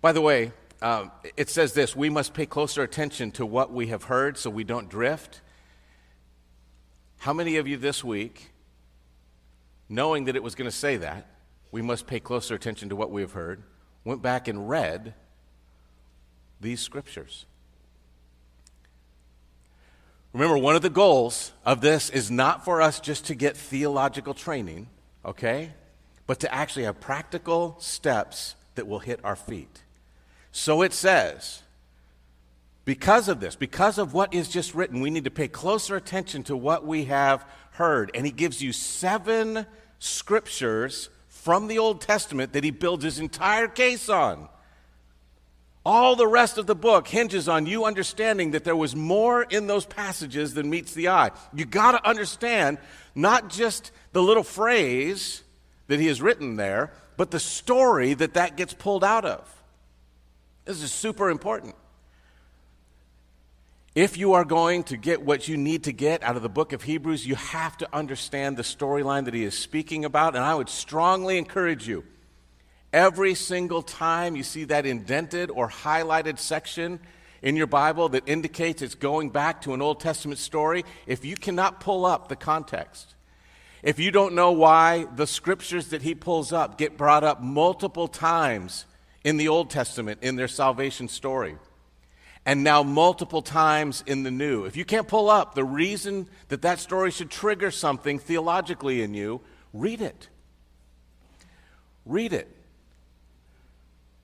By 0.00 0.12
the 0.12 0.20
way, 0.20 0.52
um, 0.82 1.12
it 1.36 1.48
says 1.48 1.72
this 1.72 1.94
we 1.94 2.10
must 2.10 2.34
pay 2.34 2.46
closer 2.46 2.82
attention 2.82 3.30
to 3.32 3.46
what 3.46 3.72
we 3.72 3.88
have 3.88 4.04
heard 4.04 4.36
so 4.38 4.50
we 4.50 4.64
don't 4.64 4.88
drift. 4.88 5.40
How 7.18 7.32
many 7.32 7.56
of 7.56 7.66
you 7.68 7.76
this 7.76 8.02
week, 8.02 8.50
knowing 9.88 10.24
that 10.24 10.36
it 10.36 10.42
was 10.42 10.54
going 10.54 10.70
to 10.70 10.76
say 10.76 10.96
that, 10.98 11.35
we 11.70 11.82
must 11.82 12.06
pay 12.06 12.20
closer 12.20 12.54
attention 12.54 12.88
to 12.88 12.96
what 12.96 13.10
we 13.10 13.20
have 13.20 13.32
heard, 13.32 13.62
went 14.04 14.22
back 14.22 14.48
and 14.48 14.68
read 14.68 15.14
these 16.60 16.80
scriptures? 16.80 17.46
Remember, 20.32 20.58
one 20.58 20.76
of 20.76 20.82
the 20.82 20.90
goals 20.90 21.52
of 21.64 21.80
this 21.80 22.10
is 22.10 22.30
not 22.30 22.64
for 22.64 22.82
us 22.82 23.00
just 23.00 23.26
to 23.26 23.34
get 23.34 23.56
theological 23.56 24.34
training, 24.34 24.88
okay? 25.24 25.72
But 26.26 26.40
to 26.40 26.54
actually 26.54 26.84
have 26.84 27.00
practical 27.00 27.76
steps 27.78 28.54
that 28.74 28.86
will 28.86 28.98
hit 28.98 29.18
our 29.24 29.36
feet. 29.36 29.82
So 30.52 30.82
it 30.82 30.92
says, 30.92 31.62
because 32.84 33.28
of 33.28 33.40
this, 33.40 33.56
because 33.56 33.98
of 33.98 34.14
what 34.14 34.32
is 34.32 34.48
just 34.48 34.74
written, 34.74 35.00
we 35.00 35.10
need 35.10 35.24
to 35.24 35.30
pay 35.30 35.48
closer 35.48 35.96
attention 35.96 36.42
to 36.44 36.56
what 36.56 36.86
we 36.86 37.06
have 37.06 37.44
heard. 37.72 38.10
And 38.14 38.24
he 38.24 38.32
gives 38.32 38.62
you 38.62 38.72
seven 38.72 39.66
scriptures 39.98 41.08
from 41.46 41.68
the 41.68 41.78
Old 41.78 42.00
Testament 42.00 42.54
that 42.54 42.64
he 42.64 42.72
builds 42.72 43.04
his 43.04 43.20
entire 43.20 43.68
case 43.68 44.08
on. 44.08 44.48
All 45.84 46.16
the 46.16 46.26
rest 46.26 46.58
of 46.58 46.66
the 46.66 46.74
book 46.74 47.06
hinges 47.06 47.48
on 47.48 47.66
you 47.66 47.84
understanding 47.84 48.50
that 48.50 48.64
there 48.64 48.74
was 48.74 48.96
more 48.96 49.44
in 49.44 49.68
those 49.68 49.86
passages 49.86 50.54
than 50.54 50.68
meets 50.68 50.92
the 50.92 51.06
eye. 51.06 51.30
You 51.54 51.64
got 51.64 51.92
to 51.92 52.04
understand 52.04 52.78
not 53.14 53.48
just 53.48 53.92
the 54.10 54.20
little 54.20 54.42
phrase 54.42 55.44
that 55.86 56.00
he 56.00 56.08
has 56.08 56.20
written 56.20 56.56
there, 56.56 56.92
but 57.16 57.30
the 57.30 57.38
story 57.38 58.14
that 58.14 58.34
that 58.34 58.56
gets 58.56 58.74
pulled 58.74 59.04
out 59.04 59.24
of. 59.24 59.48
This 60.64 60.82
is 60.82 60.90
super 60.90 61.30
important. 61.30 61.76
If 63.96 64.18
you 64.18 64.34
are 64.34 64.44
going 64.44 64.84
to 64.84 64.98
get 64.98 65.22
what 65.22 65.48
you 65.48 65.56
need 65.56 65.84
to 65.84 65.92
get 65.92 66.22
out 66.22 66.36
of 66.36 66.42
the 66.42 66.50
book 66.50 66.74
of 66.74 66.82
Hebrews, 66.82 67.26
you 67.26 67.34
have 67.34 67.78
to 67.78 67.88
understand 67.94 68.58
the 68.58 68.62
storyline 68.62 69.24
that 69.24 69.32
he 69.32 69.42
is 69.42 69.58
speaking 69.58 70.04
about. 70.04 70.36
And 70.36 70.44
I 70.44 70.54
would 70.54 70.68
strongly 70.68 71.38
encourage 71.38 71.88
you 71.88 72.04
every 72.92 73.34
single 73.34 73.80
time 73.80 74.36
you 74.36 74.42
see 74.42 74.64
that 74.64 74.84
indented 74.84 75.50
or 75.50 75.70
highlighted 75.70 76.38
section 76.38 77.00
in 77.40 77.56
your 77.56 77.66
Bible 77.66 78.10
that 78.10 78.28
indicates 78.28 78.82
it's 78.82 78.94
going 78.94 79.30
back 79.30 79.62
to 79.62 79.72
an 79.72 79.80
Old 79.80 79.98
Testament 79.98 80.40
story, 80.40 80.84
if 81.06 81.24
you 81.24 81.34
cannot 81.34 81.80
pull 81.80 82.04
up 82.04 82.28
the 82.28 82.36
context, 82.36 83.14
if 83.82 83.98
you 83.98 84.10
don't 84.10 84.34
know 84.34 84.52
why 84.52 85.06
the 85.16 85.26
scriptures 85.26 85.88
that 85.88 86.02
he 86.02 86.14
pulls 86.14 86.52
up 86.52 86.76
get 86.76 86.98
brought 86.98 87.24
up 87.24 87.42
multiple 87.42 88.08
times 88.08 88.84
in 89.24 89.38
the 89.38 89.48
Old 89.48 89.70
Testament 89.70 90.18
in 90.20 90.36
their 90.36 90.48
salvation 90.48 91.08
story, 91.08 91.56
and 92.46 92.62
now 92.62 92.84
multiple 92.84 93.42
times 93.42 94.04
in 94.06 94.22
the 94.22 94.30
new. 94.30 94.64
If 94.64 94.76
you 94.76 94.84
can't 94.84 95.08
pull 95.08 95.28
up 95.28 95.56
the 95.56 95.64
reason 95.64 96.28
that 96.46 96.62
that 96.62 96.78
story 96.78 97.10
should 97.10 97.28
trigger 97.28 97.72
something 97.72 98.20
theologically 98.20 99.02
in 99.02 99.14
you, 99.14 99.40
read 99.74 100.00
it. 100.00 100.28
Read 102.06 102.32
it. 102.32 102.48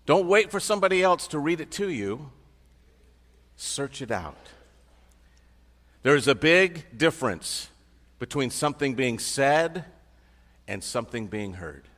Don't 0.06 0.28
wait 0.28 0.52
for 0.52 0.60
somebody 0.60 1.02
else 1.02 1.26
to 1.28 1.38
read 1.40 1.60
it 1.60 1.72
to 1.72 1.90
you. 1.90 2.30
Search 3.56 4.00
it 4.00 4.12
out. 4.12 4.38
There's 6.04 6.28
a 6.28 6.34
big 6.34 6.96
difference 6.96 7.68
between 8.20 8.50
something 8.50 8.94
being 8.94 9.18
said 9.18 9.84
and 10.68 10.82
something 10.82 11.26
being 11.26 11.54
heard. 11.54 11.88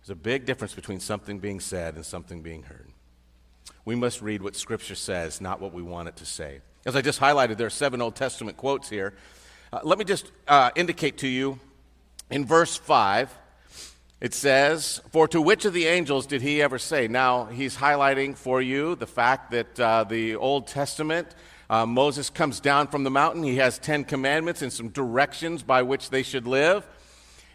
There's 0.00 0.10
a 0.10 0.14
big 0.14 0.46
difference 0.46 0.74
between 0.74 1.00
something 1.00 1.38
being 1.38 1.60
said 1.60 1.96
and 1.96 2.04
something 2.04 2.40
being 2.40 2.62
heard. 2.62 2.88
We 3.84 3.94
must 3.94 4.20
read 4.20 4.42
what 4.42 4.56
Scripture 4.56 4.94
says, 4.94 5.40
not 5.40 5.60
what 5.60 5.72
we 5.72 5.82
want 5.82 6.08
it 6.08 6.16
to 6.16 6.26
say. 6.26 6.60
As 6.86 6.96
I 6.96 7.02
just 7.02 7.20
highlighted, 7.20 7.56
there 7.56 7.66
are 7.66 7.70
seven 7.70 8.00
Old 8.02 8.14
Testament 8.14 8.56
quotes 8.56 8.88
here. 8.88 9.14
Uh, 9.72 9.80
let 9.82 9.98
me 9.98 10.04
just 10.04 10.30
uh, 10.48 10.70
indicate 10.76 11.18
to 11.18 11.28
you 11.28 11.58
in 12.30 12.44
verse 12.44 12.76
5, 12.76 13.36
it 14.20 14.34
says, 14.34 15.00
For 15.10 15.26
to 15.28 15.42
which 15.42 15.64
of 15.64 15.72
the 15.72 15.86
angels 15.86 16.26
did 16.26 16.42
he 16.42 16.62
ever 16.62 16.78
say? 16.78 17.08
Now, 17.08 17.46
he's 17.46 17.76
highlighting 17.76 18.36
for 18.36 18.62
you 18.62 18.94
the 18.94 19.06
fact 19.06 19.50
that 19.50 19.80
uh, 19.80 20.04
the 20.04 20.36
Old 20.36 20.66
Testament, 20.66 21.34
uh, 21.68 21.86
Moses 21.86 22.30
comes 22.30 22.60
down 22.60 22.86
from 22.86 23.02
the 23.04 23.10
mountain. 23.10 23.42
He 23.42 23.56
has 23.56 23.78
Ten 23.78 24.04
Commandments 24.04 24.62
and 24.62 24.72
some 24.72 24.90
directions 24.90 25.62
by 25.62 25.82
which 25.82 26.10
they 26.10 26.22
should 26.22 26.46
live. 26.46 26.86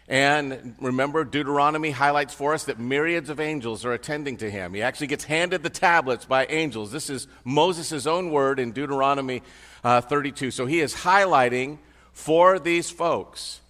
And 0.08 0.76
remember, 0.80 1.24
Deuteronomy 1.24 1.90
highlights 1.90 2.32
for 2.32 2.54
us 2.54 2.64
that 2.64 2.78
myriads 2.78 3.28
of 3.28 3.40
angels 3.40 3.84
are 3.84 3.92
attending 3.92 4.36
to 4.36 4.50
him. 4.50 4.72
He 4.72 4.82
actually 4.82 5.08
gets 5.08 5.24
handed 5.24 5.64
the 5.64 5.70
tablets 5.70 6.24
by 6.24 6.46
angels. 6.46 6.92
This 6.92 7.10
is 7.10 7.26
Moses' 7.44 8.06
own 8.06 8.30
word 8.30 8.60
in 8.60 8.70
Deuteronomy 8.70 9.42
uh, 9.82 10.00
32. 10.00 10.52
So 10.52 10.66
he 10.66 10.80
is 10.80 10.94
highlighting 10.94 11.78
for 12.12 12.60
these 12.60 12.88
folks 12.88 13.60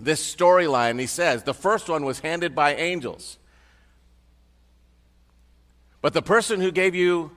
this 0.00 0.34
storyline. 0.34 0.98
He 0.98 1.06
says 1.06 1.44
the 1.44 1.54
first 1.54 1.88
one 1.88 2.04
was 2.04 2.18
handed 2.18 2.56
by 2.56 2.74
angels. 2.74 3.38
But 6.00 6.12
the 6.12 6.22
person 6.22 6.60
who 6.60 6.72
gave 6.72 6.96
you 6.96 7.30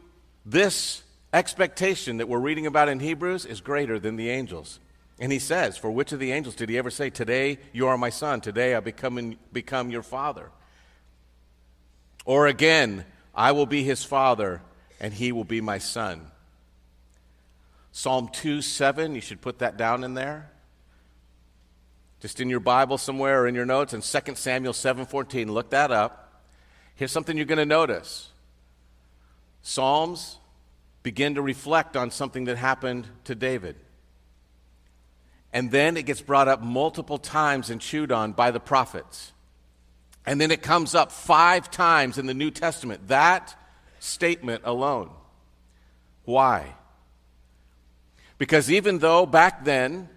this 0.43 1.03
expectation 1.31 2.17
that 2.17 2.27
we're 2.27 2.39
reading 2.39 2.65
about 2.65 2.89
in 2.89 2.99
Hebrews 2.99 3.45
is 3.45 3.61
greater 3.61 3.99
than 3.99 4.15
the 4.15 4.31
angels. 4.31 4.79
And 5.19 5.31
he 5.31 5.39
says, 5.39 5.77
For 5.77 5.89
which 5.89 6.11
of 6.11 6.19
the 6.19 6.31
angels 6.31 6.55
did 6.55 6.69
he 6.69 6.77
ever 6.77 6.89
say, 6.89 7.09
Today 7.09 7.59
you 7.71 7.87
are 7.87 7.97
my 7.97 8.09
son, 8.09 8.41
today 8.41 8.75
I 8.75 8.79
become, 8.79 9.37
become 9.53 9.89
your 9.89 10.03
father? 10.03 10.51
Or 12.25 12.47
again, 12.47 13.05
I 13.33 13.51
will 13.51 13.65
be 13.65 13.83
his 13.83 14.03
father, 14.03 14.61
and 14.99 15.13
he 15.13 15.31
will 15.31 15.43
be 15.43 15.61
my 15.61 15.77
son. 15.77 16.31
Psalm 17.91 18.29
2 18.33 18.61
7, 18.61 19.15
you 19.15 19.21
should 19.21 19.41
put 19.41 19.59
that 19.59 19.77
down 19.77 20.03
in 20.03 20.15
there. 20.15 20.51
Just 22.19 22.41
in 22.41 22.49
your 22.49 22.59
Bible 22.59 22.97
somewhere 22.97 23.43
or 23.43 23.47
in 23.47 23.55
your 23.55 23.65
notes, 23.65 23.93
and 23.93 24.03
2 24.03 24.35
Samuel 24.35 24.73
7:14, 24.73 25.49
look 25.49 25.69
that 25.69 25.91
up. 25.91 26.43
Here's 26.95 27.11
something 27.11 27.37
you're 27.37 27.45
going 27.45 27.57
to 27.57 27.65
notice. 27.65 28.29
Psalms 29.61 30.37
begin 31.03 31.35
to 31.35 31.41
reflect 31.41 31.95
on 31.95 32.09
something 32.09 32.45
that 32.45 32.57
happened 32.57 33.07
to 33.25 33.35
David. 33.35 33.75
And 35.55 35.71
then 35.71 35.95
it 35.95 36.05
gets 36.05 36.21
brought 36.21 36.49
up 36.49 36.61
multiple 36.61 37.17
times 37.17 37.69
and 37.69 37.79
chewed 37.79 38.11
on 38.11 38.33
by 38.33 38.51
the 38.51 38.59
prophets. 38.59 39.31
And 40.25 40.39
then 40.41 40.51
it 40.51 40.61
comes 40.61 40.93
up 40.93 41.13
five 41.13 41.71
times 41.71 42.17
in 42.17 42.25
the 42.25 42.33
New 42.33 42.51
Testament. 42.51 43.07
That 43.07 43.55
statement 43.99 44.63
alone. 44.65 45.11
Why? 46.25 46.75
Because 48.37 48.69
even 48.69 48.99
though 48.99 49.25
back 49.25 49.63
then 49.63 50.09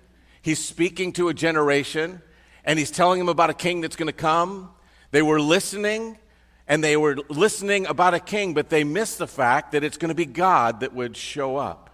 he's 0.42 0.58
speaking 0.58 1.12
to 1.12 1.28
a 1.28 1.34
generation 1.34 2.20
and 2.64 2.76
he's 2.76 2.90
telling 2.90 3.20
them 3.20 3.28
about 3.28 3.48
a 3.48 3.54
king 3.54 3.80
that's 3.80 3.94
going 3.94 4.08
to 4.08 4.12
come, 4.12 4.70
they 5.12 5.22
were 5.22 5.40
listening 5.40 6.18
and 6.66 6.82
they 6.82 6.96
were 6.96 7.16
listening 7.28 7.86
about 7.86 8.12
a 8.12 8.18
king, 8.18 8.54
but 8.54 8.70
they 8.70 8.82
missed 8.82 9.18
the 9.18 9.28
fact 9.28 9.70
that 9.70 9.84
it's 9.84 9.98
going 9.98 10.08
to 10.08 10.16
be 10.16 10.26
God 10.26 10.80
that 10.80 10.92
would 10.92 11.16
show 11.16 11.56
up. 11.56 11.87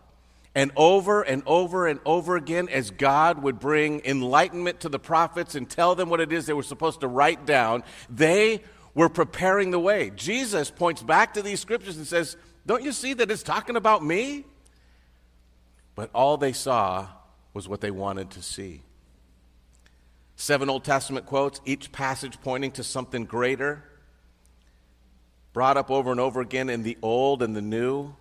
And 0.54 0.70
over 0.76 1.22
and 1.22 1.42
over 1.46 1.88
and 1.88 1.98
over 2.04 2.36
again, 2.36 2.68
as 2.68 2.92
God 2.92 3.42
would 3.42 3.58
bring 3.58 4.02
enlightenment 4.04 4.80
to 4.80 4.88
the 4.88 5.00
prophets 5.00 5.56
and 5.56 5.68
tell 5.68 5.96
them 5.96 6.08
what 6.08 6.20
it 6.20 6.32
is 6.32 6.46
they 6.46 6.52
were 6.52 6.62
supposed 6.62 7.00
to 7.00 7.08
write 7.08 7.44
down, 7.44 7.82
they 8.08 8.62
were 8.94 9.08
preparing 9.08 9.72
the 9.72 9.80
way. 9.80 10.10
Jesus 10.14 10.70
points 10.70 11.02
back 11.02 11.34
to 11.34 11.42
these 11.42 11.60
scriptures 11.60 11.96
and 11.96 12.06
says, 12.06 12.36
Don't 12.66 12.84
you 12.84 12.92
see 12.92 13.14
that 13.14 13.30
it's 13.30 13.42
talking 13.42 13.74
about 13.74 14.04
me? 14.04 14.44
But 15.96 16.10
all 16.14 16.36
they 16.36 16.52
saw 16.52 17.08
was 17.52 17.68
what 17.68 17.80
they 17.80 17.90
wanted 17.90 18.30
to 18.30 18.42
see. 18.42 18.82
Seven 20.36 20.68
Old 20.68 20.84
Testament 20.84 21.26
quotes, 21.26 21.60
each 21.64 21.92
passage 21.92 22.40
pointing 22.42 22.72
to 22.72 22.84
something 22.84 23.24
greater, 23.24 23.84
brought 25.52 25.76
up 25.76 25.90
over 25.90 26.10
and 26.10 26.20
over 26.20 26.40
again 26.40 26.68
in 26.68 26.82
the 26.82 26.98
Old 27.02 27.42
and 27.42 27.54
the 27.54 27.62
New. 27.62 28.14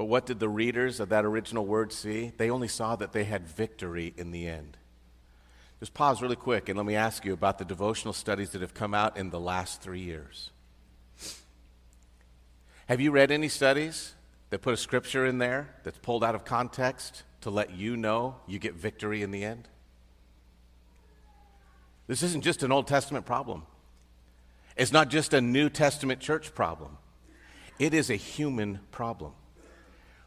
But 0.00 0.06
what 0.06 0.24
did 0.24 0.40
the 0.40 0.48
readers 0.48 0.98
of 0.98 1.10
that 1.10 1.26
original 1.26 1.66
word 1.66 1.92
see? 1.92 2.32
They 2.38 2.48
only 2.48 2.68
saw 2.68 2.96
that 2.96 3.12
they 3.12 3.24
had 3.24 3.46
victory 3.46 4.14
in 4.16 4.30
the 4.30 4.48
end. 4.48 4.78
Just 5.78 5.92
pause 5.92 6.22
really 6.22 6.36
quick 6.36 6.70
and 6.70 6.78
let 6.78 6.86
me 6.86 6.96
ask 6.96 7.22
you 7.26 7.34
about 7.34 7.58
the 7.58 7.66
devotional 7.66 8.14
studies 8.14 8.52
that 8.52 8.62
have 8.62 8.72
come 8.72 8.94
out 8.94 9.18
in 9.18 9.28
the 9.28 9.38
last 9.38 9.82
three 9.82 10.00
years. 10.00 10.52
Have 12.86 13.02
you 13.02 13.10
read 13.10 13.30
any 13.30 13.48
studies 13.48 14.14
that 14.48 14.62
put 14.62 14.72
a 14.72 14.78
scripture 14.78 15.26
in 15.26 15.36
there 15.36 15.68
that's 15.84 15.98
pulled 15.98 16.24
out 16.24 16.34
of 16.34 16.46
context 16.46 17.24
to 17.42 17.50
let 17.50 17.74
you 17.74 17.94
know 17.94 18.36
you 18.46 18.58
get 18.58 18.72
victory 18.72 19.22
in 19.22 19.32
the 19.32 19.44
end? 19.44 19.68
This 22.06 22.22
isn't 22.22 22.42
just 22.42 22.62
an 22.62 22.72
Old 22.72 22.86
Testament 22.86 23.26
problem. 23.26 23.64
It's 24.78 24.92
not 24.92 25.10
just 25.10 25.34
a 25.34 25.42
New 25.42 25.68
Testament 25.68 26.20
church 26.20 26.54
problem. 26.54 26.96
It 27.78 27.92
is 27.92 28.08
a 28.08 28.16
human 28.16 28.80
problem. 28.92 29.34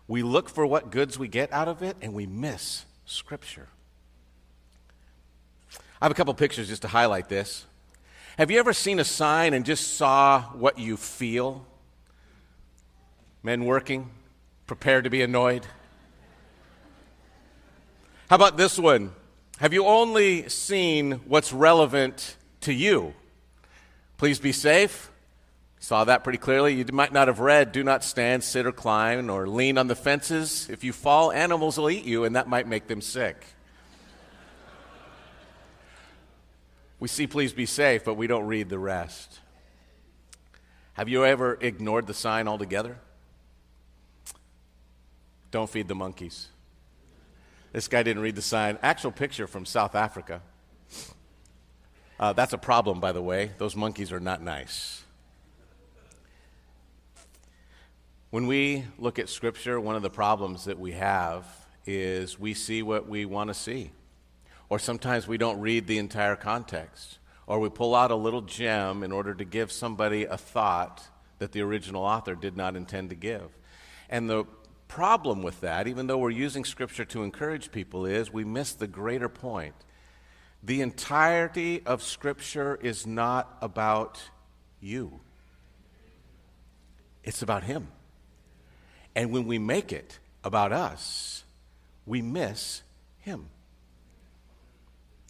We 0.07 0.23
look 0.23 0.49
for 0.49 0.65
what 0.65 0.91
goods 0.91 1.17
we 1.17 1.27
get 1.27 1.51
out 1.53 1.67
of 1.67 1.81
it, 1.81 1.95
and 2.01 2.13
we 2.13 2.25
miss 2.25 2.85
Scripture. 3.05 3.67
I 6.01 6.05
have 6.05 6.11
a 6.11 6.15
couple 6.15 6.33
pictures 6.33 6.67
just 6.67 6.81
to 6.81 6.87
highlight 6.89 7.29
this. 7.29 7.65
Have 8.37 8.51
you 8.51 8.59
ever 8.59 8.73
seen 8.73 8.99
a 8.99 9.05
sign 9.05 9.53
and 9.53 9.63
just 9.63 9.95
saw 9.95 10.41
what 10.41 10.77
you 10.77 10.97
feel? 10.97 11.65
Men 13.43 13.65
working, 13.65 14.09
prepared 14.67 15.03
to 15.03 15.09
be 15.09 15.21
annoyed. 15.21 15.65
How 18.29 18.35
about 18.35 18.57
this 18.57 18.79
one? 18.79 19.11
Have 19.59 19.71
you 19.71 19.85
only 19.85 20.49
seen 20.49 21.13
what's 21.27 21.53
relevant 21.53 22.35
to 22.61 22.73
you? 22.73 23.13
Please 24.17 24.39
be 24.39 24.51
safe. 24.51 25.11
Saw 25.83 26.05
that 26.05 26.23
pretty 26.23 26.39
clearly. 26.39 26.75
You 26.75 26.85
might 26.93 27.11
not 27.11 27.27
have 27.27 27.41
read, 27.41 27.73
do 27.73 27.83
not 27.83 28.05
stand, 28.05 28.41
sit, 28.45 28.65
or 28.65 28.71
climb, 28.71 29.29
or 29.29 29.49
lean 29.49 29.77
on 29.77 29.87
the 29.87 29.97
fences. 29.97 30.69
If 30.69 30.85
you 30.85 30.93
fall, 30.93 31.29
animals 31.29 31.77
will 31.77 31.89
eat 31.89 32.05
you, 32.05 32.23
and 32.23 32.37
that 32.37 32.47
might 32.47 32.69
make 32.69 32.87
them 32.87 33.01
sick. 33.01 33.45
we 37.01 37.09
see, 37.09 37.27
please 37.27 37.51
be 37.51 37.65
safe, 37.65 38.05
but 38.05 38.13
we 38.13 38.27
don't 38.27 38.45
read 38.45 38.69
the 38.69 38.79
rest. 38.79 39.41
Have 40.93 41.09
you 41.09 41.25
ever 41.25 41.57
ignored 41.59 42.07
the 42.07 42.13
sign 42.13 42.47
altogether? 42.47 42.97
Don't 45.51 45.69
feed 45.69 45.89
the 45.89 45.95
monkeys. 45.95 46.47
This 47.73 47.89
guy 47.89 48.03
didn't 48.03 48.23
read 48.23 48.37
the 48.37 48.41
sign. 48.41 48.79
Actual 48.81 49.11
picture 49.11 49.47
from 49.47 49.65
South 49.65 49.95
Africa. 49.95 50.43
Uh, 52.17 52.31
that's 52.31 52.53
a 52.53 52.57
problem, 52.57 53.01
by 53.01 53.11
the 53.11 53.21
way. 53.21 53.51
Those 53.57 53.75
monkeys 53.75 54.13
are 54.13 54.21
not 54.21 54.41
nice. 54.41 55.02
When 58.33 58.47
we 58.47 58.85
look 58.97 59.19
at 59.19 59.29
Scripture, 59.29 59.79
one 59.79 59.95
of 59.95 60.01
the 60.01 60.09
problems 60.09 60.65
that 60.65 60.79
we 60.79 60.93
have 60.93 61.45
is 61.85 62.39
we 62.39 62.55
see 62.55 62.81
what 62.81 63.07
we 63.07 63.25
want 63.25 63.51
to 63.51 63.53
see. 63.53 63.91
Or 64.69 64.79
sometimes 64.79 65.27
we 65.27 65.37
don't 65.37 65.59
read 65.59 65.85
the 65.85 65.99
entire 65.99 66.35
context. 66.35 67.19
Or 67.45 67.59
we 67.59 67.69
pull 67.69 67.93
out 67.93 68.09
a 68.09 68.15
little 68.15 68.41
gem 68.41 69.03
in 69.03 69.11
order 69.11 69.35
to 69.35 69.45
give 69.45 69.71
somebody 69.71 70.23
a 70.23 70.35
thought 70.35 71.07
that 71.37 71.51
the 71.51 71.61
original 71.61 72.03
author 72.03 72.33
did 72.33 72.57
not 72.57 72.75
intend 72.75 73.11
to 73.11 73.15
give. 73.15 73.55
And 74.09 74.27
the 74.27 74.45
problem 74.87 75.43
with 75.43 75.61
that, 75.61 75.87
even 75.87 76.07
though 76.07 76.17
we're 76.17 76.31
using 76.31 76.65
Scripture 76.65 77.05
to 77.05 77.21
encourage 77.21 77.71
people, 77.71 78.07
is 78.07 78.33
we 78.33 78.43
miss 78.43 78.73
the 78.73 78.87
greater 78.87 79.29
point. 79.29 79.75
The 80.63 80.81
entirety 80.81 81.83
of 81.85 82.01
Scripture 82.01 82.79
is 82.81 83.05
not 83.05 83.59
about 83.61 84.23
you, 84.81 85.19
it's 87.23 87.43
about 87.43 87.65
Him. 87.65 87.89
And 89.15 89.31
when 89.31 89.45
we 89.45 89.59
make 89.59 89.91
it 89.91 90.19
about 90.43 90.71
us, 90.71 91.43
we 92.05 92.21
miss 92.21 92.81
Him. 93.19 93.47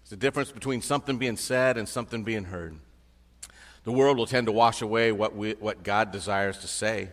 There's 0.03 0.13
a 0.13 0.17
difference 0.17 0.51
between 0.51 0.81
something 0.81 1.17
being 1.17 1.37
said 1.37 1.77
and 1.77 1.87
something 1.87 2.23
being 2.23 2.45
heard. 2.45 2.75
The 3.83 3.91
world 3.91 4.17
will 4.17 4.25
tend 4.25 4.47
to 4.47 4.53
wash 4.53 4.81
away 4.81 5.11
what, 5.11 5.35
we, 5.35 5.53
what 5.53 5.83
God 5.83 6.11
desires 6.11 6.59
to 6.59 6.67
say 6.67 7.09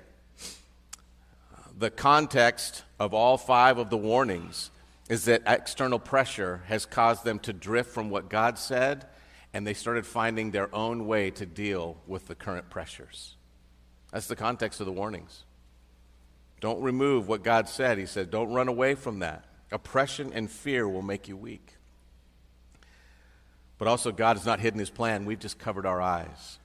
the 1.80 1.90
context 1.90 2.84
of 2.98 3.14
all 3.14 3.38
five 3.38 3.78
of 3.78 3.88
the 3.88 3.96
warnings 3.96 4.70
is 5.08 5.24
that 5.24 5.42
external 5.46 5.98
pressure 5.98 6.62
has 6.66 6.84
caused 6.84 7.24
them 7.24 7.38
to 7.38 7.54
drift 7.54 7.90
from 7.90 8.10
what 8.10 8.28
God 8.28 8.58
said, 8.58 9.06
and 9.54 9.66
they 9.66 9.72
started 9.72 10.04
finding 10.04 10.50
their 10.50 10.72
own 10.74 11.06
way 11.06 11.30
to 11.30 11.46
deal 11.46 11.96
with 12.06 12.28
the 12.28 12.34
current 12.34 12.68
pressures. 12.68 13.34
That's 14.12 14.26
the 14.26 14.36
context 14.36 14.80
of 14.80 14.86
the 14.86 14.92
warnings. 14.92 15.44
Don't 16.60 16.82
remove 16.82 17.26
what 17.26 17.42
God 17.42 17.68
said. 17.68 17.98
He 17.98 18.06
said, 18.06 18.30
don't 18.30 18.52
run 18.52 18.68
away 18.68 18.94
from 18.94 19.20
that. 19.20 19.44
Oppression 19.72 20.32
and 20.34 20.50
fear 20.50 20.88
will 20.88 21.02
make 21.02 21.28
you 21.28 21.36
weak. 21.36 21.76
But 23.78 23.88
also, 23.88 24.12
God 24.12 24.36
has 24.36 24.44
not 24.44 24.60
hidden 24.60 24.78
his 24.78 24.90
plan. 24.90 25.24
We've 25.24 25.38
just 25.38 25.58
covered 25.58 25.86
our 25.86 26.02
eyes. 26.02 26.58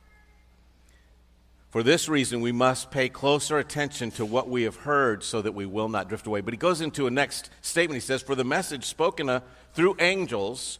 For 1.69 1.81
this 1.81 2.09
reason, 2.09 2.41
we 2.41 2.51
must 2.51 2.91
pay 2.91 3.07
closer 3.07 3.57
attention 3.57 4.11
to 4.11 4.25
what 4.25 4.49
we 4.49 4.63
have 4.63 4.75
heard 4.75 5.23
so 5.23 5.41
that 5.41 5.53
we 5.53 5.65
will 5.65 5.87
not 5.87 6.09
drift 6.09 6.27
away. 6.27 6.41
But 6.41 6.53
he 6.53 6.57
goes 6.57 6.81
into 6.81 7.07
a 7.07 7.11
next 7.11 7.49
statement. 7.61 8.01
He 8.01 8.05
says, 8.05 8.21
For 8.21 8.35
the 8.35 8.43
message 8.43 8.85
spoken 8.85 9.29
uh, 9.29 9.41
through 9.73 9.95
angels 9.99 10.79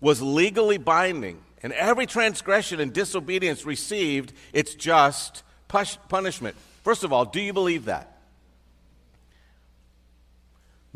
was 0.00 0.20
legally 0.20 0.78
binding, 0.78 1.40
and 1.62 1.72
every 1.72 2.06
transgression 2.06 2.80
and 2.80 2.92
disobedience 2.92 3.64
received 3.64 4.32
its 4.52 4.74
just 4.74 5.42
punishment. 5.68 6.56
First 6.84 7.04
of 7.04 7.12
all, 7.12 7.24
do 7.24 7.40
you 7.40 7.52
believe 7.52 7.86
that? 7.86 8.15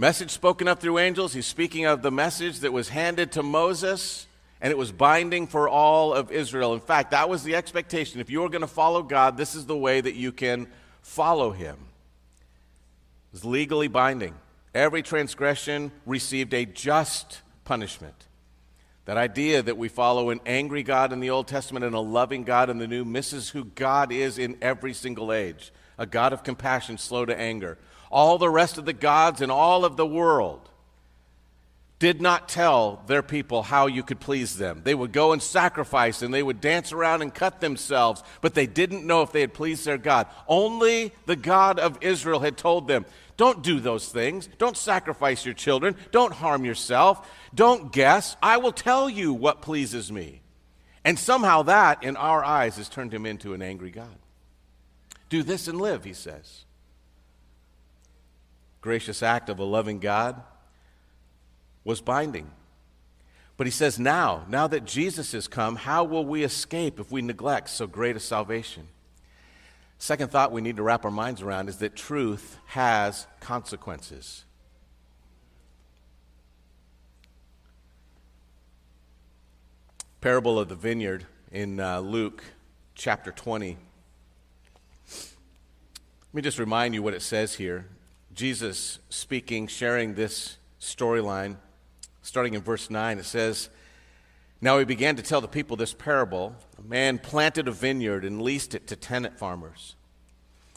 Message 0.00 0.30
spoken 0.30 0.66
up 0.66 0.80
through 0.80 0.96
angels, 0.96 1.34
he's 1.34 1.44
speaking 1.44 1.84
of 1.84 2.00
the 2.00 2.10
message 2.10 2.60
that 2.60 2.72
was 2.72 2.88
handed 2.88 3.32
to 3.32 3.42
Moses 3.42 4.26
and 4.62 4.70
it 4.70 4.78
was 4.78 4.92
binding 4.92 5.46
for 5.46 5.68
all 5.68 6.14
of 6.14 6.32
Israel. 6.32 6.72
In 6.72 6.80
fact, 6.80 7.10
that 7.10 7.28
was 7.28 7.42
the 7.42 7.54
expectation. 7.54 8.18
If 8.18 8.30
you 8.30 8.42
are 8.42 8.48
going 8.48 8.62
to 8.62 8.66
follow 8.66 9.02
God, 9.02 9.36
this 9.36 9.54
is 9.54 9.66
the 9.66 9.76
way 9.76 10.00
that 10.00 10.14
you 10.14 10.32
can 10.32 10.68
follow 11.02 11.50
Him. 11.50 11.76
It 11.76 13.32
was 13.32 13.44
legally 13.44 13.88
binding. 13.88 14.34
Every 14.74 15.02
transgression 15.02 15.92
received 16.06 16.54
a 16.54 16.64
just 16.64 17.42
punishment. 17.64 18.26
That 19.04 19.18
idea 19.18 19.62
that 19.62 19.76
we 19.76 19.88
follow 19.88 20.30
an 20.30 20.40
angry 20.46 20.82
God 20.82 21.12
in 21.12 21.20
the 21.20 21.28
Old 21.28 21.46
Testament 21.46 21.84
and 21.84 21.94
a 21.94 22.00
loving 22.00 22.44
God 22.44 22.70
in 22.70 22.78
the 22.78 22.88
New 22.88 23.04
misses 23.04 23.50
who 23.50 23.64
God 23.66 24.12
is 24.12 24.38
in 24.38 24.56
every 24.62 24.94
single 24.94 25.30
age 25.30 25.72
a 25.98 26.06
God 26.06 26.32
of 26.32 26.42
compassion, 26.42 26.96
slow 26.96 27.26
to 27.26 27.38
anger. 27.38 27.76
All 28.11 28.38
the 28.38 28.51
rest 28.51 28.79
of 28.79 28.85
the 28.85 28.92
gods 28.92 29.40
in 29.40 29.51
all 29.51 29.85
of 29.85 29.96
the 29.96 30.07
world 30.07 30.68
did 32.01 32.20
not 32.20 32.49
tell 32.49 33.03
their 33.07 33.23
people 33.23 33.62
how 33.62 33.87
you 33.87 34.03
could 34.03 34.18
please 34.18 34.57
them. 34.57 34.81
They 34.85 34.94
would 34.94 35.12
go 35.12 35.33
and 35.33 35.42
sacrifice 35.42 36.23
and 36.23 36.33
they 36.33 36.42
would 36.42 36.61
dance 36.61 36.92
around 36.92 37.20
and 37.20 37.33
cut 37.33 37.61
themselves, 37.61 38.23
but 38.40 38.55
they 38.55 38.66
didn't 38.66 39.07
know 39.07 39.20
if 39.20 39.33
they 39.33 39.42
had 39.42 39.53
pleased 39.53 39.85
their 39.85 39.99
God. 39.99 40.27
Only 40.49 41.12
the 41.27 41.37
God 41.37 41.79
of 41.79 41.99
Israel 42.01 42.40
had 42.40 42.57
told 42.57 42.88
them, 42.88 43.05
don't 43.37 43.62
do 43.62 43.81
those 43.81 44.07
things. 44.07 44.51
Don't 44.59 44.77
sacrifice 44.77 45.46
your 45.46 45.55
children. 45.55 45.96
Don't 46.11 46.35
harm 46.35 46.64
yourself. 46.66 47.27
Don't 47.55 47.90
guess. 47.90 48.37
I 48.42 48.59
will 48.59 48.70
tell 48.70 49.09
you 49.09 49.33
what 49.33 49.62
pleases 49.62 50.12
me. 50.12 50.42
And 51.07 51.18
somehow 51.18 51.62
that, 51.62 52.05
in 52.05 52.18
our 52.18 52.44
eyes, 52.44 52.77
has 52.77 52.90
turned 52.90 53.14
him 53.14 53.25
into 53.25 53.55
an 53.55 53.62
angry 53.62 53.90
God. 53.90 54.18
Do 55.31 55.42
this 55.42 55.68
and 55.68 55.81
live, 55.81 56.05
he 56.05 56.12
says. 56.12 56.66
Gracious 58.80 59.22
act 59.22 59.48
of 59.48 59.58
a 59.58 59.64
loving 59.64 59.98
God 59.98 60.42
was 61.84 62.00
binding. 62.00 62.50
But 63.56 63.66
he 63.66 63.70
says, 63.70 63.98
now, 63.98 64.46
now 64.48 64.66
that 64.68 64.86
Jesus 64.86 65.32
has 65.32 65.46
come, 65.46 65.76
how 65.76 66.04
will 66.04 66.24
we 66.24 66.44
escape 66.44 66.98
if 66.98 67.12
we 67.12 67.20
neglect 67.20 67.68
so 67.68 67.86
great 67.86 68.16
a 68.16 68.20
salvation? 68.20 68.88
Second 69.98 70.30
thought 70.30 70.50
we 70.50 70.62
need 70.62 70.76
to 70.76 70.82
wrap 70.82 71.04
our 71.04 71.10
minds 71.10 71.42
around 71.42 71.68
is 71.68 71.76
that 71.76 71.94
truth 71.94 72.56
has 72.68 73.26
consequences. 73.40 74.46
Parable 80.22 80.58
of 80.58 80.70
the 80.70 80.74
vineyard 80.74 81.26
in 81.52 81.80
uh, 81.80 82.00
Luke 82.00 82.42
chapter 82.94 83.30
20. 83.30 83.76
Let 85.06 85.26
me 86.32 86.40
just 86.40 86.58
remind 86.58 86.94
you 86.94 87.02
what 87.02 87.12
it 87.12 87.20
says 87.20 87.54
here. 87.54 87.86
Jesus 88.34 88.98
speaking, 89.08 89.66
sharing 89.66 90.14
this 90.14 90.56
storyline 90.80 91.56
starting 92.22 92.54
in 92.54 92.62
verse 92.62 92.90
9, 92.90 93.18
it 93.18 93.24
says, 93.24 93.70
Now 94.60 94.78
he 94.78 94.84
began 94.84 95.16
to 95.16 95.22
tell 95.22 95.40
the 95.40 95.48
people 95.48 95.76
this 95.76 95.92
parable. 95.92 96.54
A 96.78 96.82
man 96.82 97.18
planted 97.18 97.66
a 97.68 97.72
vineyard 97.72 98.24
and 98.24 98.40
leased 98.42 98.74
it 98.74 98.86
to 98.88 98.96
tenant 98.96 99.38
farmers. 99.38 99.96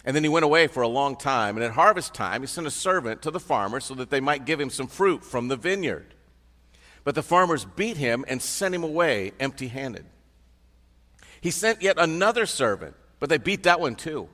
And 0.05 0.15
then 0.15 0.23
he 0.23 0.29
went 0.29 0.45
away 0.45 0.67
for 0.67 0.81
a 0.81 0.87
long 0.87 1.15
time. 1.15 1.55
And 1.55 1.63
at 1.63 1.71
harvest 1.71 2.13
time, 2.13 2.41
he 2.41 2.47
sent 2.47 2.67
a 2.67 2.71
servant 2.71 3.21
to 3.21 3.31
the 3.31 3.39
farmers 3.39 3.85
so 3.85 3.93
that 3.95 4.09
they 4.09 4.19
might 4.19 4.45
give 4.45 4.59
him 4.59 4.69
some 4.69 4.87
fruit 4.87 5.23
from 5.23 5.47
the 5.47 5.55
vineyard. 5.55 6.13
But 7.03 7.15
the 7.15 7.23
farmers 7.23 7.65
beat 7.65 7.97
him 7.97 8.25
and 8.27 8.41
sent 8.41 8.75
him 8.75 8.83
away 8.83 9.33
empty 9.39 9.67
handed. 9.67 10.05
He 11.41 11.51
sent 11.51 11.81
yet 11.81 11.97
another 11.99 12.45
servant, 12.45 12.95
but 13.19 13.29
they 13.29 13.37
beat 13.37 13.63
that 13.63 13.79
one 13.79 13.95
too. 13.95 14.29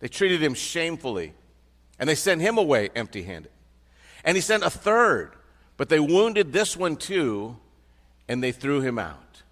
They 0.00 0.08
treated 0.08 0.42
him 0.42 0.54
shamefully, 0.54 1.32
and 2.02 2.08
they 2.08 2.16
sent 2.16 2.40
him 2.40 2.58
away 2.58 2.90
empty 2.96 3.22
handed. 3.22 3.52
And 4.24 4.36
he 4.36 4.40
sent 4.40 4.64
a 4.64 4.70
third. 4.70 5.36
But 5.76 5.88
they 5.88 6.00
wounded 6.00 6.52
this 6.52 6.76
one 6.76 6.96
too, 6.96 7.58
and 8.26 8.42
they 8.42 8.50
threw 8.50 8.80
him 8.80 8.98
out. 8.98 9.42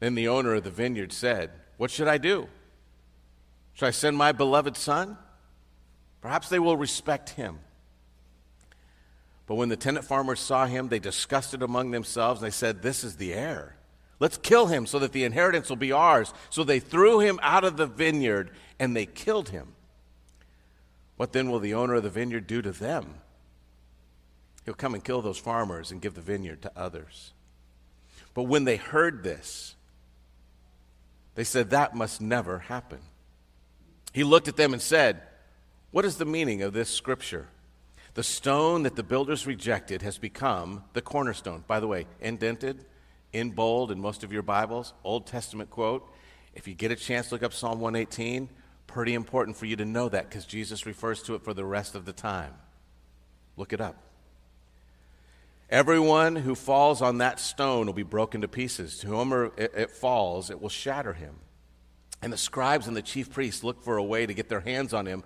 Then 0.00 0.14
the 0.14 0.28
owner 0.28 0.52
of 0.52 0.64
the 0.64 0.70
vineyard 0.70 1.14
said, 1.14 1.50
What 1.78 1.90
should 1.90 2.08
I 2.08 2.18
do? 2.18 2.48
Should 3.72 3.86
I 3.86 3.90
send 3.90 4.18
my 4.18 4.32
beloved 4.32 4.76
son? 4.76 5.16
Perhaps 6.20 6.50
they 6.50 6.58
will 6.58 6.76
respect 6.76 7.30
him. 7.30 7.58
But 9.46 9.54
when 9.54 9.70
the 9.70 9.78
tenant 9.78 10.04
farmers 10.04 10.40
saw 10.40 10.66
him, 10.66 10.90
they 10.90 10.98
discussed 10.98 11.54
it 11.54 11.62
among 11.62 11.90
themselves. 11.90 12.42
And 12.42 12.48
they 12.48 12.54
said, 12.54 12.82
This 12.82 13.02
is 13.02 13.16
the 13.16 13.32
heir. 13.32 13.76
Let's 14.20 14.36
kill 14.36 14.66
him 14.66 14.84
so 14.84 14.98
that 14.98 15.12
the 15.12 15.24
inheritance 15.24 15.70
will 15.70 15.76
be 15.76 15.92
ours. 15.92 16.34
So 16.50 16.64
they 16.64 16.80
threw 16.80 17.20
him 17.20 17.40
out 17.40 17.64
of 17.64 17.78
the 17.78 17.86
vineyard 17.86 18.50
and 18.78 18.94
they 18.94 19.06
killed 19.06 19.48
him. 19.48 19.72
What 21.16 21.32
then 21.32 21.50
will 21.50 21.60
the 21.60 21.74
owner 21.74 21.94
of 21.94 22.02
the 22.02 22.10
vineyard 22.10 22.46
do 22.46 22.62
to 22.62 22.72
them? 22.72 23.14
He'll 24.64 24.74
come 24.74 24.94
and 24.94 25.04
kill 25.04 25.22
those 25.22 25.38
farmers 25.38 25.90
and 25.90 26.02
give 26.02 26.14
the 26.14 26.20
vineyard 26.20 26.62
to 26.62 26.72
others. 26.76 27.32
But 28.34 28.44
when 28.44 28.64
they 28.64 28.76
heard 28.76 29.22
this, 29.22 29.74
They 31.36 31.44
said, 31.44 31.70
That 31.70 31.94
must 31.94 32.20
never 32.20 32.58
happen. 32.58 32.98
He 34.12 34.24
looked 34.24 34.48
at 34.48 34.56
them 34.56 34.72
and 34.72 34.82
said, 34.82 35.20
What 35.92 36.04
is 36.04 36.16
the 36.16 36.24
meaning 36.24 36.62
of 36.62 36.72
this 36.72 36.90
scripture? 36.90 37.48
The 38.14 38.22
stone 38.22 38.82
that 38.84 38.96
the 38.96 39.02
builders 39.02 39.46
rejected 39.46 40.00
has 40.00 40.16
become 40.16 40.84
the 40.94 41.02
cornerstone. 41.02 41.62
By 41.66 41.78
the 41.80 41.86
way, 41.86 42.06
indented 42.20 42.86
in 43.32 43.50
bold 43.50 43.90
in 43.90 44.00
most 44.00 44.24
of 44.24 44.32
your 44.32 44.42
Bibles, 44.42 44.94
Old 45.04 45.26
Testament 45.26 45.68
quote. 45.68 46.10
If 46.54 46.66
you 46.66 46.74
get 46.74 46.90
a 46.90 46.96
chance, 46.96 47.30
look 47.30 47.42
up 47.42 47.52
Psalm 47.52 47.80
118. 47.80 48.48
Pretty 48.96 49.12
important 49.12 49.58
for 49.58 49.66
you 49.66 49.76
to 49.76 49.84
know 49.84 50.08
that 50.08 50.26
because 50.26 50.46
Jesus 50.46 50.86
refers 50.86 51.22
to 51.24 51.34
it 51.34 51.42
for 51.42 51.52
the 51.52 51.66
rest 51.66 51.94
of 51.94 52.06
the 52.06 52.14
time. 52.14 52.54
Look 53.58 53.74
it 53.74 53.80
up. 53.82 53.94
Everyone 55.68 56.34
who 56.34 56.54
falls 56.54 57.02
on 57.02 57.18
that 57.18 57.38
stone 57.38 57.84
will 57.84 57.92
be 57.92 58.02
broken 58.02 58.40
to 58.40 58.48
pieces. 58.48 58.96
To 59.00 59.08
whomever 59.08 59.52
it, 59.58 59.90
falls, 59.90 60.48
it 60.48 60.62
will 60.62 60.70
shatter 60.70 61.12
him. 61.12 61.34
And 62.22 62.32
the 62.32 62.38
scribes 62.38 62.88
and 62.88 62.96
the 62.96 63.02
chief 63.02 63.30
priests 63.30 63.62
looked 63.62 63.84
for 63.84 63.98
a 63.98 64.02
way 64.02 64.24
to 64.24 64.32
get 64.32 64.48
their 64.48 64.60
hands 64.60 64.94
on 64.94 65.04
him 65.04 65.24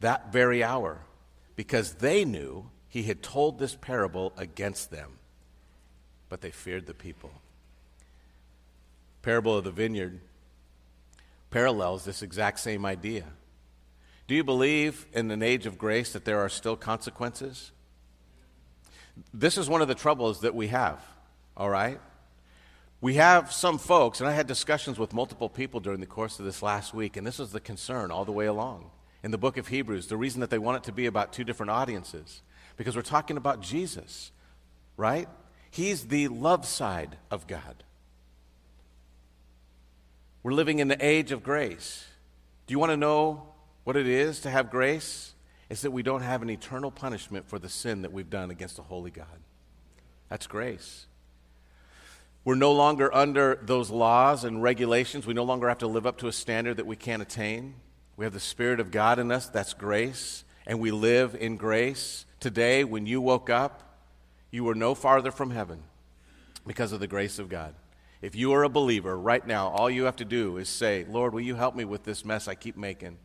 that 0.00 0.32
very 0.32 0.64
hour 0.64 1.02
because 1.54 1.94
they 1.94 2.24
knew 2.24 2.68
he 2.88 3.04
had 3.04 3.22
told 3.22 3.60
this 3.60 3.76
parable 3.76 4.32
against 4.36 4.90
them. 4.90 5.18
But 6.28 6.40
they 6.40 6.50
feared 6.50 6.86
the 6.86 6.94
people. 6.94 7.30
Parable 9.22 9.56
of 9.56 9.62
the 9.62 9.70
vineyard 9.70 10.18
parallels 11.52 12.04
this 12.04 12.22
exact 12.22 12.58
same 12.58 12.84
idea. 12.84 13.24
Do 14.26 14.34
you 14.34 14.42
believe 14.42 15.06
in 15.12 15.30
an 15.30 15.42
age 15.42 15.66
of 15.66 15.78
grace 15.78 16.12
that 16.14 16.24
there 16.24 16.40
are 16.40 16.48
still 16.48 16.74
consequences? 16.74 17.70
This 19.32 19.58
is 19.58 19.68
one 19.68 19.82
of 19.82 19.88
the 19.88 19.94
troubles 19.94 20.40
that 20.40 20.54
we 20.54 20.68
have, 20.68 21.00
all 21.56 21.68
right? 21.68 22.00
We 23.00 23.14
have 23.14 23.52
some 23.52 23.78
folks, 23.78 24.20
and 24.20 24.28
I 24.28 24.32
had 24.32 24.46
discussions 24.46 24.98
with 24.98 25.12
multiple 25.12 25.48
people 25.48 25.80
during 25.80 26.00
the 26.00 26.06
course 26.06 26.38
of 26.38 26.46
this 26.46 26.62
last 26.62 26.94
week, 26.94 27.16
and 27.16 27.26
this 27.26 27.38
was 27.38 27.52
the 27.52 27.60
concern 27.60 28.10
all 28.10 28.24
the 28.24 28.32
way 28.32 28.46
along. 28.46 28.90
In 29.22 29.30
the 29.30 29.38
book 29.38 29.56
of 29.58 29.68
Hebrews, 29.68 30.06
the 30.06 30.16
reason 30.16 30.40
that 30.40 30.50
they 30.50 30.58
want 30.58 30.78
it 30.78 30.84
to 30.84 30.92
be 30.92 31.06
about 31.06 31.32
two 31.32 31.44
different 31.44 31.70
audiences, 31.70 32.42
because 32.76 32.96
we're 32.96 33.02
talking 33.02 33.36
about 33.36 33.60
Jesus, 33.60 34.32
right? 34.96 35.28
He's 35.70 36.06
the 36.06 36.28
love 36.28 36.64
side 36.64 37.18
of 37.30 37.46
God. 37.46 37.84
We're 40.42 40.52
living 40.52 40.80
in 40.80 40.88
the 40.88 41.04
age 41.04 41.32
of 41.32 41.42
grace. 41.42 42.04
Do 42.66 42.72
you 42.72 42.78
want 42.78 42.90
to 42.90 42.96
know 42.96 43.46
what 43.84 43.96
it 43.96 44.08
is 44.08 44.40
to 44.40 44.50
have 44.50 44.70
grace? 44.70 45.34
It's 45.70 45.82
that 45.82 45.90
we 45.90 46.02
don't 46.02 46.22
have 46.22 46.42
an 46.42 46.50
eternal 46.50 46.90
punishment 46.90 47.48
for 47.48 47.58
the 47.58 47.68
sin 47.68 48.02
that 48.02 48.12
we've 48.12 48.28
done 48.28 48.50
against 48.50 48.78
a 48.78 48.82
holy 48.82 49.10
God. 49.10 49.26
That's 50.28 50.46
grace. 50.46 51.06
We're 52.44 52.56
no 52.56 52.72
longer 52.72 53.14
under 53.14 53.60
those 53.62 53.88
laws 53.88 54.44
and 54.44 54.62
regulations. 54.62 55.26
We 55.26 55.34
no 55.34 55.44
longer 55.44 55.68
have 55.68 55.78
to 55.78 55.86
live 55.86 56.06
up 56.06 56.18
to 56.18 56.28
a 56.28 56.32
standard 56.32 56.78
that 56.78 56.86
we 56.86 56.96
can't 56.96 57.22
attain. 57.22 57.74
We 58.16 58.24
have 58.24 58.34
the 58.34 58.40
Spirit 58.40 58.80
of 58.80 58.90
God 58.90 59.18
in 59.18 59.30
us. 59.30 59.48
That's 59.48 59.74
grace. 59.74 60.44
And 60.66 60.80
we 60.80 60.90
live 60.90 61.36
in 61.36 61.56
grace. 61.56 62.26
Today, 62.40 62.82
when 62.82 63.06
you 63.06 63.20
woke 63.20 63.48
up, 63.48 64.00
you 64.50 64.64
were 64.64 64.74
no 64.74 64.94
farther 64.94 65.30
from 65.30 65.50
heaven 65.50 65.82
because 66.66 66.92
of 66.92 67.00
the 67.00 67.06
grace 67.06 67.38
of 67.38 67.48
God. 67.48 67.74
If 68.22 68.36
you 68.36 68.52
are 68.52 68.62
a 68.62 68.68
believer 68.68 69.18
right 69.18 69.44
now, 69.44 69.68
all 69.68 69.90
you 69.90 70.04
have 70.04 70.16
to 70.16 70.24
do 70.24 70.56
is 70.56 70.68
say, 70.68 71.04
Lord, 71.08 71.34
will 71.34 71.40
you 71.40 71.56
help 71.56 71.74
me 71.74 71.84
with 71.84 72.04
this 72.04 72.24
mess 72.24 72.46
I 72.46 72.54
keep 72.54 72.76
making? 72.76 73.18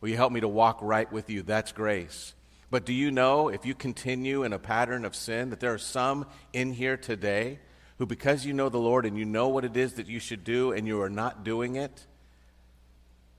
Will 0.00 0.08
you 0.08 0.16
help 0.16 0.32
me 0.32 0.40
to 0.40 0.48
walk 0.48 0.80
right 0.82 1.10
with 1.10 1.30
you? 1.30 1.42
That's 1.42 1.70
grace. 1.70 2.34
But 2.70 2.84
do 2.84 2.92
you 2.92 3.12
know 3.12 3.48
if 3.48 3.64
you 3.64 3.74
continue 3.74 4.42
in 4.42 4.52
a 4.52 4.58
pattern 4.58 5.04
of 5.04 5.14
sin 5.14 5.50
that 5.50 5.60
there 5.60 5.72
are 5.72 5.78
some 5.78 6.26
in 6.52 6.72
here 6.72 6.96
today 6.96 7.60
who, 7.98 8.06
because 8.06 8.44
you 8.44 8.52
know 8.52 8.68
the 8.68 8.78
Lord 8.78 9.06
and 9.06 9.16
you 9.16 9.24
know 9.24 9.48
what 9.48 9.64
it 9.64 9.76
is 9.76 9.94
that 9.94 10.08
you 10.08 10.18
should 10.18 10.44
do 10.44 10.72
and 10.72 10.86
you 10.86 11.00
are 11.00 11.08
not 11.08 11.44
doing 11.44 11.76
it, 11.76 12.06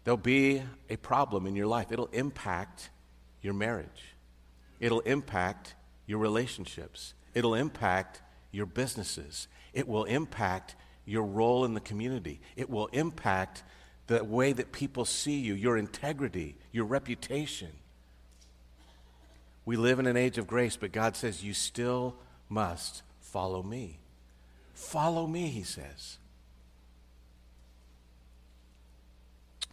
there'll 0.03 0.17
be 0.17 0.63
a 0.89 0.95
problem 0.95 1.45
in 1.45 1.55
your 1.55 1.67
life. 1.67 1.91
It'll 1.91 2.07
impact 2.07 2.89
your 3.41 3.53
marriage, 3.53 4.15
it'll 4.79 4.99
impact 5.01 5.75
your 6.07 6.19
relationships, 6.19 7.13
it'll 7.33 7.55
impact 7.55 8.21
your 8.51 8.65
businesses, 8.65 9.47
it 9.73 9.87
will 9.87 10.05
impact 10.05 10.75
your 11.05 11.23
role 11.23 11.65
in 11.65 11.73
the 11.73 11.79
community, 11.79 12.39
it 12.55 12.69
will 12.69 12.87
impact 12.87 13.63
the 14.07 14.23
way 14.23 14.53
that 14.53 14.71
people 14.71 15.05
see 15.05 15.39
you, 15.39 15.53
your 15.53 15.77
integrity, 15.77 16.55
your 16.71 16.85
reputation. 16.85 17.69
We 19.65 19.77
live 19.77 19.99
in 19.99 20.07
an 20.07 20.17
age 20.17 20.39
of 20.39 20.47
grace, 20.47 20.75
but 20.77 20.91
God 20.91 21.15
says 21.15 21.43
you 21.43 21.53
still 21.53 22.15
must 22.49 23.03
follow 23.21 23.61
me. 23.61 23.99
Follow 24.73 25.27
me, 25.27 25.47
he 25.47 25.61
says. 25.61 26.17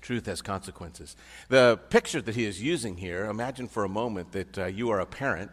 Truth 0.03 0.27
has 0.27 0.43
consequences. 0.43 1.17
The 1.49 1.81
picture 1.89 2.21
that 2.21 2.35
he 2.35 2.45
is 2.45 2.63
using 2.63 2.99
here, 2.99 3.25
imagine 3.25 3.69
for 3.69 3.85
a 3.85 3.89
moment 3.89 4.33
that 4.33 4.59
uh, 4.59 4.67
you 4.67 4.91
are 4.91 5.01
a 5.01 5.07
parent. 5.07 5.51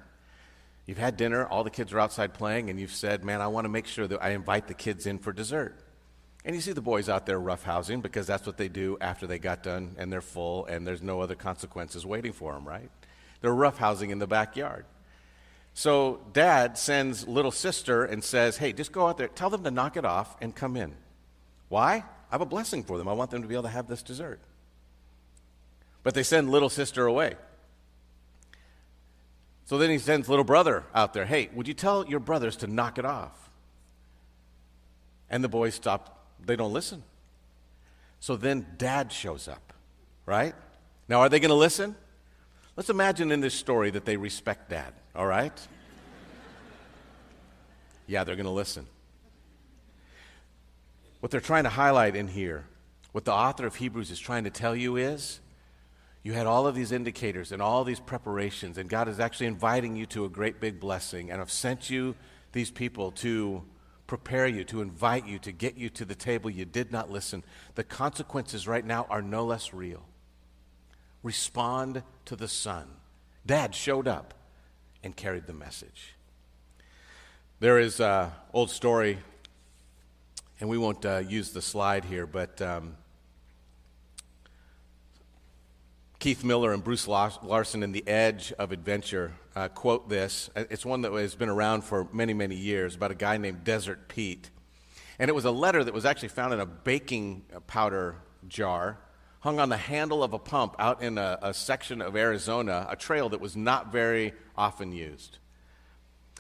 You've 0.86 0.98
had 0.98 1.16
dinner, 1.16 1.46
all 1.46 1.64
the 1.64 1.70
kids 1.70 1.94
are 1.94 2.00
outside 2.00 2.34
playing, 2.34 2.70
and 2.70 2.80
you've 2.80 2.92
said, 2.92 3.24
Man, 3.24 3.42
I 3.42 3.48
want 3.48 3.66
to 3.66 3.70
make 3.70 3.88
sure 3.88 4.08
that 4.08 4.24
I 4.24 4.32
invite 4.32 4.68
the 4.68 4.74
kids 4.74 5.06
in 5.06 5.20
for 5.20 5.32
dessert. 5.32 5.80
And 6.46 6.56
you 6.56 6.62
see 6.62 6.74
the 6.74 6.82
boys 6.82 7.08
out 7.08 7.26
there 7.26 7.40
roughhousing 7.40 8.02
because 8.02 8.28
that's 8.28 8.46
what 8.46 8.58
they 8.58 8.68
do 8.68 8.98
after 9.00 9.26
they 9.26 9.40
got 9.40 9.64
done 9.64 9.96
and 9.98 10.12
they're 10.12 10.22
full 10.22 10.66
and 10.66 10.86
there's 10.86 11.02
no 11.02 11.22
other 11.22 11.36
consequences 11.36 12.06
waiting 12.06 12.34
for 12.34 12.52
them, 12.52 12.68
right? 12.68 12.90
They're 13.40 13.52
roughhousing 13.52 14.10
in 14.10 14.20
the 14.20 14.28
backyard. 14.28 14.86
So 15.74 16.20
dad 16.34 16.78
sends 16.78 17.28
little 17.28 17.52
sister 17.52 18.04
and 18.04 18.22
says, 18.22 18.58
Hey, 18.58 18.74
just 18.74 18.92
go 18.92 19.08
out 19.08 19.18
there, 19.18 19.30
tell 19.30 19.50
them 19.50 19.64
to 19.64 19.72
knock 19.72 19.96
it 19.96 20.04
off 20.04 20.36
and 20.42 20.54
come 20.54 20.76
in. 20.76 20.94
Why? 21.70 22.04
I 22.30 22.34
have 22.34 22.42
a 22.42 22.46
blessing 22.46 22.84
for 22.84 22.98
them. 22.98 23.08
I 23.08 23.14
want 23.14 23.32
them 23.32 23.42
to 23.42 23.48
be 23.48 23.56
able 23.56 23.64
to 23.64 23.70
have 23.70 23.88
this 23.88 24.04
dessert. 24.04 24.40
But 26.04 26.14
they 26.14 26.24
send 26.24 26.50
little 26.50 26.70
sister 26.70 27.06
away. 27.06 27.36
So 29.66 29.78
then 29.78 29.90
he 29.90 29.98
sends 29.98 30.28
little 30.28 30.44
brother 30.44 30.84
out 30.94 31.14
there. 31.14 31.26
Hey, 31.26 31.50
would 31.54 31.68
you 31.68 31.74
tell 31.74 32.06
your 32.06 32.20
brothers 32.20 32.58
to 32.58 32.68
knock 32.68 32.98
it 32.98 33.06
off? 33.06 33.50
And 35.30 35.44
the 35.44 35.50
boys 35.50 35.76
stop 35.76 36.14
they 36.46 36.56
don't 36.56 36.74
listen. 36.74 37.04
So 38.20 38.36
then 38.36 38.66
dad 38.78 39.12
shows 39.12 39.48
up, 39.48 39.74
right? 40.26 40.54
Now, 41.08 41.22
are 41.22 41.30
they 41.30 41.40
going 41.40 41.50
to 41.50 41.56
listen? 41.56 41.96
Let's 42.76 42.90
imagine 42.90 43.32
in 43.32 43.42
this 43.42 43.54
story 43.54 43.92
that 43.92 44.06
they 44.06 44.18
respect 44.18 44.70
dad, 44.70 44.94
all 45.16 45.28
right? 45.28 45.54
yeah, 48.08 48.24
they're 48.24 48.36
going 48.36 48.46
to 48.46 48.52
listen. 48.52 48.88
What 51.20 51.32
they're 51.32 51.42
trying 51.42 51.64
to 51.64 51.70
highlight 51.70 52.16
in 52.16 52.28
here, 52.28 52.66
what 53.12 53.26
the 53.26 53.32
author 53.32 53.66
of 53.66 53.76
Hebrews 53.76 54.12
is 54.12 54.20
trying 54.20 54.44
to 54.46 54.50
tell 54.50 54.76
you 54.76 54.98
is 54.98 55.40
you 56.24 56.32
had 56.32 56.48
all 56.48 56.66
of 56.66 56.74
these 56.74 56.94
indicators 56.94 57.52
and 57.52 57.62
all 57.62 57.84
these 57.84 58.00
preparations, 58.00 58.78
and 58.78 58.90
God 58.90 59.10
is 59.10 59.20
actually 59.20 59.48
inviting 59.48 59.98
you 59.98 60.06
to 60.08 60.24
a 60.24 60.30
great 60.30 60.62
big 60.62 60.80
blessing, 60.80 61.30
and 61.30 61.42
I've 61.42 61.52
sent 61.52 61.90
you 61.90 62.16
these 62.54 62.72
people 62.72 63.12
to 63.12 63.64
prepare 64.08 64.48
you, 64.48 64.64
to 64.66 64.82
invite 64.82 65.28
you, 65.28 65.38
to 65.40 65.52
get 65.52 65.78
you 65.78 65.90
to 65.90 66.06
the 66.06 66.16
table. 66.16 66.50
You 66.50 66.66
did 66.66 66.92
not 66.92 67.10
listen. 67.10 67.44
The 67.76 67.84
consequences 67.84 68.68
right 68.68 68.86
now 68.86 69.06
are 69.10 69.22
no 69.22 69.44
less 69.46 69.74
real. 69.74 70.04
Respond 71.24 72.04
to 72.26 72.36
the 72.36 72.48
Son. 72.48 72.88
Dad 73.46 73.76
showed 73.76 74.08
up 74.08 74.34
and 75.04 75.16
carried 75.16 75.46
the 75.46 75.54
message. 75.54 76.16
There 77.60 77.80
is 77.80 78.00
an 78.00 78.32
old 78.54 78.70
story, 78.70 79.18
and 80.60 80.70
we 80.70 80.78
won't 80.78 81.06
uh, 81.06 81.24
use 81.28 81.52
the 81.52 81.62
slide 81.62 82.06
here, 82.06 82.26
but 82.26 82.62
um, 82.62 82.96
Keith 86.24 86.46
Miller 86.46 86.72
and 86.72 86.82
Bruce 86.82 87.06
Larson 87.06 87.84
in 87.84 87.92
The 87.92 88.08
Edge 88.08 88.54
of 88.54 88.72
Adventure 88.72 89.34
uh, 89.58 89.68
quote 89.68 90.08
this. 90.08 90.50
It's 90.56 90.86
one 90.86 91.02
that 91.02 91.12
has 91.12 91.36
been 91.36 91.50
around 91.50 91.84
for 91.84 92.08
many, 92.14 92.34
many 92.34 92.56
years 92.56 92.96
about 92.96 93.12
a 93.12 93.16
guy 93.16 93.36
named 93.36 93.66
Desert 93.66 94.08
Pete. 94.08 94.50
And 95.20 95.28
it 95.28 95.34
was 95.34 95.44
a 95.44 95.52
letter 95.52 95.84
that 95.84 95.94
was 95.94 96.06
actually 96.06 96.30
found 96.30 96.54
in 96.54 96.62
a 96.62 96.66
baking 96.66 97.44
powder 97.68 98.16
jar 98.48 99.00
hung 99.42 99.60
on 99.60 99.68
the 99.68 99.76
handle 99.76 100.24
of 100.24 100.32
a 100.32 100.40
pump 100.40 100.78
out 100.80 101.04
in 101.04 101.18
a, 101.18 101.40
a 101.42 101.54
section 101.54 102.02
of 102.02 102.16
Arizona, 102.16 102.88
a 102.90 102.96
trail 102.96 103.28
that 103.28 103.42
was 103.42 103.58
not 103.58 103.92
very 103.92 104.32
often 104.56 104.94
used. 104.94 105.40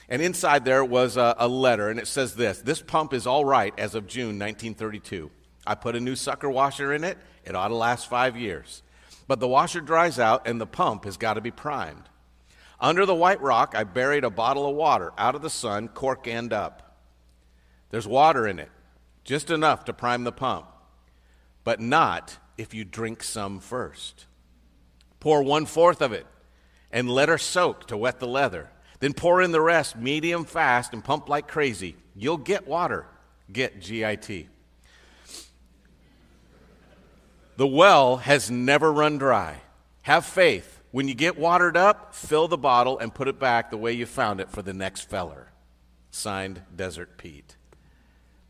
And 0.07 0.21
inside 0.21 0.63
there 0.63 0.85
was 0.85 1.17
a, 1.17 1.35
a, 1.37 1.49
letter, 1.49 1.89
and 1.89 1.99
it 1.99 2.07
says 2.07 2.35
this 2.35 2.59
This 2.59 2.81
pump 2.81 3.13
is 3.13 3.27
all 3.27 3.43
right 3.43 3.73
as 3.77 3.95
of 3.95 4.07
June 4.07 4.39
1932. 4.39 5.29
I 5.67 5.75
put 5.75 5.97
a 5.97 5.99
new 5.99 6.15
sucker 6.15 6.49
washer 6.49 6.93
in 6.93 7.03
it, 7.03 7.17
it 7.43 7.53
ought 7.53 7.67
to 7.67 7.75
last 7.75 8.09
five 8.09 8.37
years. 8.37 8.81
But 9.27 9.39
the 9.39 9.47
washer 9.47 9.81
dries 9.81 10.19
out 10.19 10.47
and 10.47 10.59
the 10.59 10.67
pump 10.67 11.05
has 11.05 11.17
got 11.17 11.35
to 11.35 11.41
be 11.41 11.51
primed. 11.51 12.09
Under 12.79 13.05
the 13.05 13.15
white 13.15 13.41
rock, 13.41 13.73
I 13.77 13.83
buried 13.83 14.23
a 14.23 14.29
bottle 14.29 14.69
of 14.69 14.75
water 14.75 15.13
out 15.17 15.35
of 15.35 15.41
the 15.41 15.49
sun, 15.49 15.87
cork 15.87 16.27
end 16.27 16.51
up. 16.51 16.97
There's 17.91 18.07
water 18.07 18.47
in 18.47 18.59
it, 18.59 18.71
just 19.23 19.49
enough 19.49 19.85
to 19.85 19.93
prime 19.93 20.23
the 20.23 20.31
pump, 20.31 20.65
but 21.63 21.79
not 21.79 22.37
if 22.57 22.73
you 22.73 22.83
drink 22.83 23.23
some 23.23 23.59
first. 23.59 24.25
Pour 25.19 25.43
one 25.43 25.65
fourth 25.65 26.01
of 26.01 26.11
it 26.11 26.27
and 26.91 27.09
let 27.09 27.29
her 27.29 27.37
soak 27.37 27.87
to 27.87 27.97
wet 27.97 28.19
the 28.19 28.27
leather. 28.27 28.69
Then 28.99 29.13
pour 29.13 29.41
in 29.41 29.51
the 29.51 29.61
rest 29.61 29.95
medium 29.95 30.45
fast 30.45 30.93
and 30.93 31.03
pump 31.03 31.29
like 31.29 31.47
crazy. 31.47 31.95
You'll 32.15 32.37
get 32.37 32.67
water. 32.67 33.05
Get 33.51 33.81
GIT. 33.81 34.47
The 37.55 37.67
well 37.67 38.17
has 38.17 38.49
never 38.49 38.91
run 38.91 39.17
dry. 39.17 39.61
Have 40.03 40.25
faith. 40.25 40.81
When 40.91 41.07
you 41.07 41.15
get 41.15 41.37
watered 41.37 41.77
up, 41.77 42.13
fill 42.13 42.47
the 42.47 42.57
bottle 42.57 42.99
and 42.99 43.13
put 43.13 43.27
it 43.27 43.39
back 43.39 43.69
the 43.69 43.77
way 43.77 43.93
you 43.93 44.05
found 44.05 44.39
it 44.39 44.49
for 44.49 44.61
the 44.61 44.73
next 44.73 45.09
feller. 45.09 45.51
Signed, 46.11 46.61
Desert 46.75 47.17
Pete. 47.17 47.55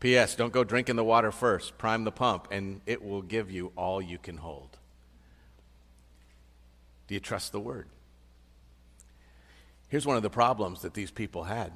P.S. 0.00 0.34
Don't 0.34 0.52
go 0.52 0.64
drinking 0.64 0.96
the 0.96 1.04
water 1.04 1.32
first. 1.32 1.78
Prime 1.78 2.04
the 2.04 2.12
pump, 2.12 2.48
and 2.50 2.82
it 2.84 3.02
will 3.02 3.22
give 3.22 3.50
you 3.50 3.72
all 3.76 4.02
you 4.02 4.18
can 4.18 4.36
hold. 4.36 4.76
Do 7.06 7.14
you 7.14 7.20
trust 7.20 7.52
the 7.52 7.60
word? 7.60 7.88
Here's 9.88 10.06
one 10.06 10.16
of 10.16 10.22
the 10.22 10.30
problems 10.30 10.82
that 10.82 10.94
these 10.94 11.10
people 11.10 11.44
had 11.44 11.72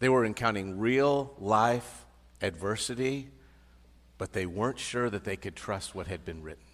they 0.00 0.08
were 0.08 0.24
encountering 0.24 0.78
real 0.78 1.34
life 1.38 2.04
adversity, 2.40 3.30
but 4.18 4.32
they 4.32 4.46
weren't 4.46 4.78
sure 4.78 5.08
that 5.08 5.24
they 5.24 5.36
could 5.36 5.56
trust 5.56 5.94
what 5.94 6.08
had 6.08 6.24
been 6.24 6.42
written. 6.42 6.64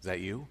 Is 0.00 0.06
that 0.06 0.20
you? 0.20 0.48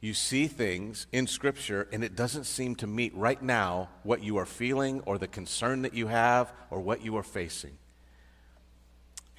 You 0.00 0.14
see 0.14 0.46
things 0.46 1.06
in 1.10 1.26
Scripture, 1.26 1.88
and 1.90 2.04
it 2.04 2.14
doesn't 2.14 2.44
seem 2.44 2.76
to 2.76 2.86
meet 2.86 3.14
right 3.16 3.42
now 3.42 3.88
what 4.04 4.22
you 4.22 4.36
are 4.36 4.46
feeling 4.46 5.00
or 5.06 5.18
the 5.18 5.26
concern 5.26 5.82
that 5.82 5.94
you 5.94 6.06
have 6.06 6.52
or 6.70 6.80
what 6.80 7.02
you 7.02 7.16
are 7.16 7.24
facing. 7.24 7.78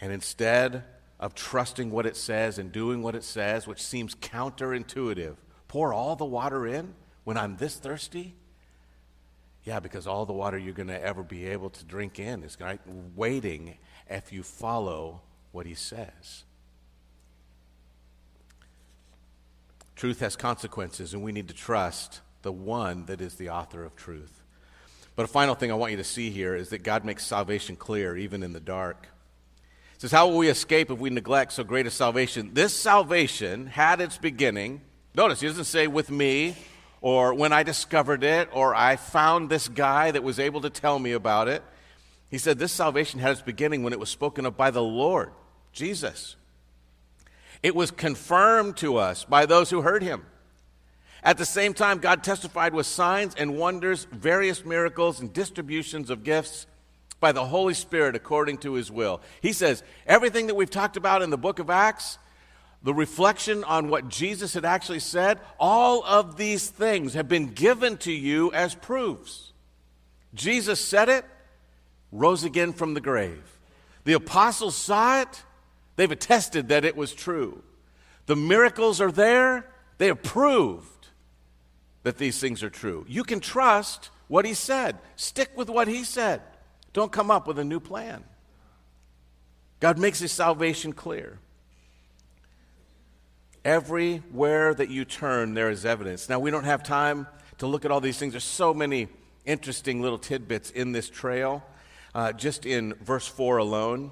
And 0.01 0.11
instead 0.11 0.83
of 1.19 1.35
trusting 1.35 1.91
what 1.91 2.05
it 2.05 2.17
says 2.17 2.57
and 2.57 2.71
doing 2.71 3.01
what 3.01 3.15
it 3.15 3.23
says, 3.23 3.67
which 3.67 3.81
seems 3.81 4.15
counterintuitive, 4.15 5.35
pour 5.67 5.93
all 5.93 6.15
the 6.15 6.25
water 6.25 6.67
in 6.67 6.93
when 7.23 7.37
I'm 7.37 7.57
this 7.57 7.75
thirsty? 7.75 8.35
Yeah, 9.63 9.79
because 9.79 10.07
all 10.07 10.25
the 10.25 10.33
water 10.33 10.57
you're 10.57 10.73
going 10.73 10.87
to 10.87 11.03
ever 11.03 11.23
be 11.23 11.47
able 11.47 11.69
to 11.69 11.85
drink 11.85 12.19
in 12.19 12.43
is 12.43 12.57
right, 12.59 12.79
waiting 13.15 13.77
if 14.09 14.31
you 14.31 14.43
follow 14.43 15.21
what 15.51 15.65
he 15.65 15.73
says. 15.73 16.43
Truth 19.95 20.21
has 20.21 20.35
consequences, 20.35 21.13
and 21.13 21.21
we 21.21 21.33
need 21.33 21.49
to 21.49 21.53
trust 21.53 22.21
the 22.41 22.53
one 22.53 23.05
that 23.07 23.19
is 23.19 23.35
the 23.35 23.49
author 23.49 23.83
of 23.83 23.95
truth. 23.95 24.41
But 25.15 25.25
a 25.25 25.27
final 25.27 25.55
thing 25.55 25.71
I 25.71 25.75
want 25.75 25.91
you 25.91 25.97
to 25.97 26.05
see 26.05 26.29
here 26.29 26.55
is 26.55 26.69
that 26.69 26.83
God 26.83 27.03
makes 27.03 27.25
salvation 27.25 27.75
clear 27.75 28.15
even 28.15 28.41
in 28.41 28.53
the 28.53 28.61
dark. 28.61 29.09
It 29.95 30.01
says, 30.01 30.11
How 30.13 30.29
will 30.29 30.37
we 30.37 30.47
escape 30.47 30.89
if 30.89 30.99
we 30.99 31.09
neglect 31.09 31.51
so 31.51 31.65
great 31.65 31.85
a 31.85 31.91
salvation? 31.91 32.51
This 32.53 32.73
salvation 32.73 33.67
had 33.67 33.99
its 33.99 34.17
beginning. 34.17 34.79
Notice, 35.13 35.41
he 35.41 35.47
doesn't 35.47 35.65
say 35.65 35.87
with 35.87 36.09
me 36.09 36.55
or 37.01 37.33
when 37.33 37.53
I 37.53 37.63
discovered 37.63 38.23
it 38.23 38.49
or 38.51 38.75
I 38.75 38.95
found 38.95 39.49
this 39.49 39.67
guy 39.67 40.11
that 40.11 40.23
was 40.23 40.39
able 40.39 40.61
to 40.61 40.69
tell 40.69 40.99
me 40.99 41.13
about 41.13 41.47
it. 41.47 41.63
He 42.29 42.37
said 42.37 42.59
this 42.59 42.71
salvation 42.71 43.19
had 43.19 43.31
its 43.31 43.41
beginning 43.41 43.83
when 43.83 43.93
it 43.93 43.99
was 43.99 44.09
spoken 44.09 44.45
of 44.45 44.55
by 44.55 44.71
the 44.71 44.83
Lord, 44.83 45.31
Jesus. 45.73 46.35
It 47.63 47.75
was 47.75 47.91
confirmed 47.91 48.77
to 48.77 48.97
us 48.97 49.25
by 49.25 49.45
those 49.45 49.69
who 49.69 49.81
heard 49.81 50.03
him. 50.03 50.25
At 51.23 51.37
the 51.37 51.45
same 51.45 51.73
time, 51.73 51.99
God 51.99 52.23
testified 52.23 52.73
with 52.73 52.85
signs 52.85 53.35
and 53.35 53.57
wonders, 53.57 54.05
various 54.11 54.63
miracles, 54.63 55.19
and 55.19 55.33
distributions 55.33 56.09
of 56.09 56.23
gifts 56.23 56.65
by 57.19 57.33
the 57.33 57.45
Holy 57.45 57.73
Spirit 57.73 58.15
according 58.15 58.59
to 58.59 58.73
his 58.73 58.89
will. 58.89 59.21
He 59.41 59.51
says, 59.51 59.83
everything 60.07 60.47
that 60.47 60.55
we've 60.55 60.69
talked 60.69 60.95
about 60.95 61.21
in 61.21 61.29
the 61.29 61.37
book 61.37 61.59
of 61.59 61.69
Acts, 61.69 62.17
the 62.83 62.93
reflection 62.93 63.63
on 63.63 63.89
what 63.89 64.09
Jesus 64.09 64.53
had 64.53 64.65
actually 64.65 64.99
said, 64.99 65.39
all 65.59 66.03
of 66.05 66.37
these 66.37 66.69
things 66.69 67.13
have 67.13 67.27
been 67.27 67.47
given 67.47 67.97
to 67.97 68.11
you 68.11 68.51
as 68.53 68.73
proofs. 68.73 69.51
Jesus 70.33 70.79
said 70.79 71.09
it, 71.09 71.25
rose 72.11 72.43
again 72.43 72.73
from 72.73 72.93
the 72.93 73.01
grave. 73.01 73.43
The 74.05 74.13
apostles 74.13 74.75
saw 74.75 75.21
it, 75.21 75.43
They've 75.99 76.09
attested 76.09 76.69
that 76.69 76.85
it 76.85 76.95
was 76.95 77.13
true. 77.13 77.61
The 78.25 78.37
miracles 78.37 79.01
are 79.01 79.11
there. 79.11 79.69
They 79.97 80.07
have 80.07 80.23
proved 80.23 81.09
that 82.03 82.17
these 82.17 82.39
things 82.39 82.63
are 82.63 82.69
true. 82.69 83.05
You 83.09 83.25
can 83.25 83.41
trust 83.41 84.09
what 84.29 84.45
he 84.45 84.53
said. 84.53 84.97
Stick 85.17 85.49
with 85.57 85.69
what 85.69 85.89
he 85.89 86.05
said. 86.05 86.41
Don't 86.93 87.11
come 87.11 87.29
up 87.29 87.47
with 87.47 87.59
a 87.59 87.65
new 87.65 87.81
plan. 87.81 88.23
God 89.81 89.97
makes 89.97 90.19
his 90.19 90.31
salvation 90.31 90.93
clear. 90.93 91.37
Everywhere 93.65 94.73
that 94.73 94.89
you 94.89 95.05
turn, 95.05 95.53
there 95.53 95.69
is 95.69 95.85
evidence. 95.85 96.29
Now, 96.29 96.39
we 96.39 96.51
don't 96.51 96.63
have 96.63 96.83
time 96.83 97.27
to 97.57 97.67
look 97.67 97.85
at 97.85 97.91
all 97.91 97.99
these 97.99 98.17
things. 98.17 98.33
There's 98.33 98.43
so 98.43 98.73
many 98.73 99.09
interesting 99.45 100.01
little 100.01 100.17
tidbits 100.17 100.71
in 100.71 100.91
this 100.93 101.09
trail, 101.09 101.63
uh, 102.15 102.31
just 102.31 102.65
in 102.65 102.93
verse 103.01 103.27
4 103.27 103.57
alone. 103.57 104.11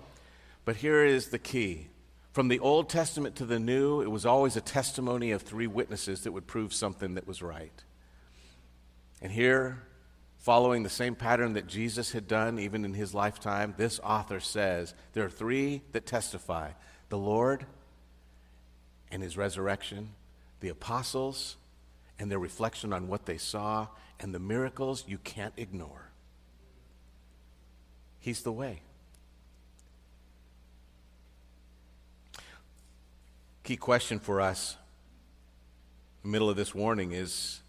But 0.66 0.76
here 0.76 1.06
is 1.06 1.30
the 1.30 1.40
key. 1.40 1.88
From 2.34 2.50
the 2.50 2.60
Old 2.60 2.90
Testament 2.90 3.38
to 3.38 3.46
the 3.46 3.60
New, 3.60 4.02
it 4.02 4.12
was 4.12 4.26
always 4.26 4.58
a 4.58 4.62
testimony 4.62 5.32
of 5.32 5.42
three 5.42 5.66
witnesses 5.66 6.22
that 6.24 6.34
would 6.34 6.46
prove 6.46 6.74
something 6.74 7.16
that 7.16 7.26
was 7.26 7.42
right. 7.42 7.84
And 9.22 9.32
here, 9.32 9.82
following 10.38 10.84
the 10.84 10.90
same 10.90 11.16
pattern 11.16 11.54
that 11.54 11.68
Jesus 11.68 12.12
had 12.12 12.28
done 12.28 12.60
even 12.60 12.86
in 12.86 12.94
his 12.94 13.14
lifetime, 13.14 13.74
this 13.78 14.00
author 14.04 14.40
says 14.40 14.94
there 15.14 15.26
are 15.26 15.30
three 15.30 15.82
that 15.94 16.06
testify 16.06 16.72
the 17.10 17.18
Lord 17.18 17.66
and 19.12 19.24
his 19.24 19.38
resurrection, 19.38 20.10
the 20.60 20.70
apostles 20.70 21.56
and 22.20 22.32
their 22.32 22.40
reflection 22.40 22.94
on 22.94 23.08
what 23.08 23.26
they 23.26 23.38
saw, 23.38 23.88
and 24.20 24.34
the 24.34 24.40
miracles 24.40 25.04
you 25.08 25.18
can't 25.20 25.54
ignore. 25.56 26.10
He's 28.20 28.42
the 28.42 28.52
way. 28.52 28.82
Key 33.64 33.78
question 33.78 34.20
for 34.20 34.42
us 34.42 34.78
middle 36.24 36.50
of 36.50 36.58
this 36.58 36.76
warning 36.76 37.14
is 37.14 37.62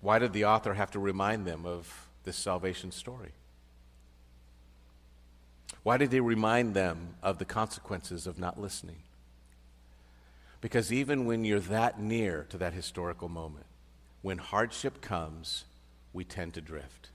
why 0.00 0.18
did 0.18 0.32
the 0.32 0.44
author 0.44 0.74
have 0.74 0.90
to 0.92 0.98
remind 0.98 1.46
them 1.46 1.64
of 1.64 2.08
this 2.24 2.36
salvation 2.36 2.92
story? 2.92 3.32
Why 5.82 5.96
did 5.96 6.12
he 6.12 6.20
remind 6.20 6.74
them 6.74 7.14
of 7.22 7.38
the 7.38 7.44
consequences 7.44 8.26
of 8.26 8.38
not 8.38 8.60
listening? 8.60 8.98
Because 10.60 10.92
even 10.92 11.24
when 11.24 11.44
you're 11.44 11.60
that 11.60 12.00
near 12.00 12.46
to 12.50 12.58
that 12.58 12.72
historical 12.72 13.28
moment, 13.28 13.66
when 14.22 14.38
hardship 14.38 15.00
comes, 15.00 15.64
we 16.12 16.24
tend 16.24 16.54
to 16.54 16.60
drift. 16.60 17.10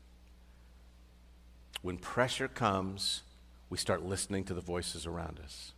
When 1.82 1.98
pressure 1.98 2.48
comes, 2.48 3.24
we 3.70 3.78
start 3.78 4.06
listening 4.06 4.46
to 4.46 4.54
the 4.54 4.62
voices 4.62 5.06
around 5.06 5.40
us. 5.44 5.74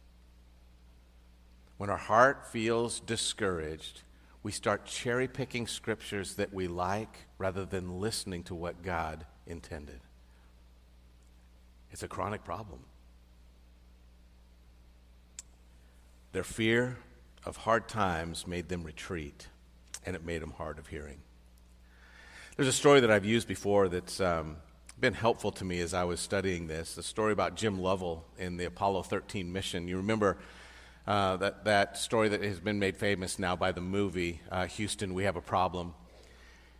When 1.77 1.89
our 1.89 1.97
heart 1.97 2.47
feels 2.51 2.99
discouraged, 2.99 4.03
we 4.43 4.51
start 4.51 4.85
cherry 4.85 5.27
picking 5.27 5.65
scriptures 5.65 6.35
that 6.35 6.53
we 6.53 6.67
like 6.67 7.25
rather 7.39 7.65
than 7.65 7.99
listening 7.99 8.43
to 8.43 8.53
what 8.53 8.83
God 8.83 9.25
intended. 9.47 10.01
It's 11.91 12.03
a 12.03 12.07
chronic 12.07 12.43
problem. 12.43 12.81
Their 16.31 16.43
fear 16.43 16.97
of 17.45 17.57
hard 17.57 17.87
times 17.87 18.47
made 18.47 18.69
them 18.69 18.83
retreat, 18.83 19.47
and 20.05 20.15
it 20.15 20.25
made 20.25 20.41
them 20.41 20.51
hard 20.51 20.79
of 20.79 20.87
hearing. 20.87 21.19
There's 22.55 22.67
a 22.67 22.73
story 22.73 23.01
that 23.01 23.11
I've 23.11 23.25
used 23.25 23.47
before 23.47 23.89
that's 23.89 24.19
um, 24.21 24.57
been 24.99 25.13
helpful 25.13 25.51
to 25.51 25.65
me 25.65 25.81
as 25.81 25.93
I 25.93 26.05
was 26.05 26.19
studying 26.19 26.67
this. 26.67 26.95
The 26.95 27.03
story 27.03 27.33
about 27.33 27.55
Jim 27.55 27.79
Lovell 27.79 28.25
in 28.37 28.57
the 28.57 28.65
Apollo 28.65 29.03
13 29.03 29.51
mission. 29.51 29.87
You 29.87 29.97
remember 29.97 30.37
uh, 31.05 31.37
that, 31.37 31.65
that 31.65 31.97
story 31.97 32.29
that 32.29 32.41
has 32.41 32.59
been 32.59 32.79
made 32.79 32.97
famous 32.97 33.37
now 33.37 33.55
by 33.55 33.71
the 33.71 33.81
movie 33.81 34.41
uh, 34.49 34.65
Houston, 34.67 35.13
We 35.13 35.25
Have 35.25 35.35
a 35.35 35.41
Problem. 35.41 35.93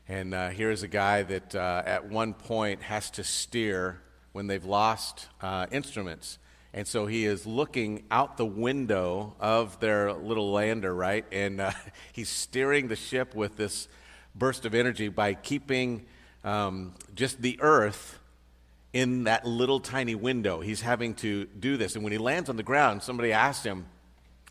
And 0.08 0.34
uh, 0.34 0.49
here 0.49 0.71
is 0.71 0.82
a 0.84 0.88
guy 0.88 1.23
that 1.23 1.56
uh, 1.56 1.84
at 1.86 2.10
one 2.10 2.34
point 2.34 2.82
has 2.84 3.10
to 3.12 3.23
steer 3.23 4.01
when 4.32 4.47
they've 4.47 4.65
lost 4.65 5.28
uh, 5.41 5.67
instruments. 5.71 6.38
And 6.76 6.86
so 6.86 7.06
he 7.06 7.26
is 7.26 7.48
looking 7.48 8.04
out 8.12 8.36
the 8.36 8.46
window 8.46 9.34
of 9.40 9.80
their 9.80 10.12
little 10.12 10.52
lander, 10.52 10.94
right? 10.94 11.26
And 11.32 11.62
uh, 11.62 11.72
he's 12.12 12.28
steering 12.28 12.90
the 12.90 12.98
ship 12.98 13.34
with 13.34 13.56
this 13.56 13.88
burst 14.36 14.66
of 14.66 14.76
energy 14.76 15.08
by 15.08 15.36
keeping 15.36 16.06
um, 16.44 16.94
just 17.16 17.42
the 17.42 17.58
earth 17.62 18.20
in 18.92 19.24
that 19.24 19.46
little 19.46 19.80
tiny 19.80 20.16
window. 20.16 20.60
He's 20.60 20.82
having 20.82 21.14
to 21.16 21.46
do 21.46 21.78
this. 21.78 21.96
And 21.96 22.04
when 22.04 22.12
he 22.12 22.20
lands 22.20 22.50
on 22.50 22.58
the 22.58 22.64
ground, 22.64 23.02
somebody 23.02 23.32
asked 23.32 23.66
him, 23.66 23.86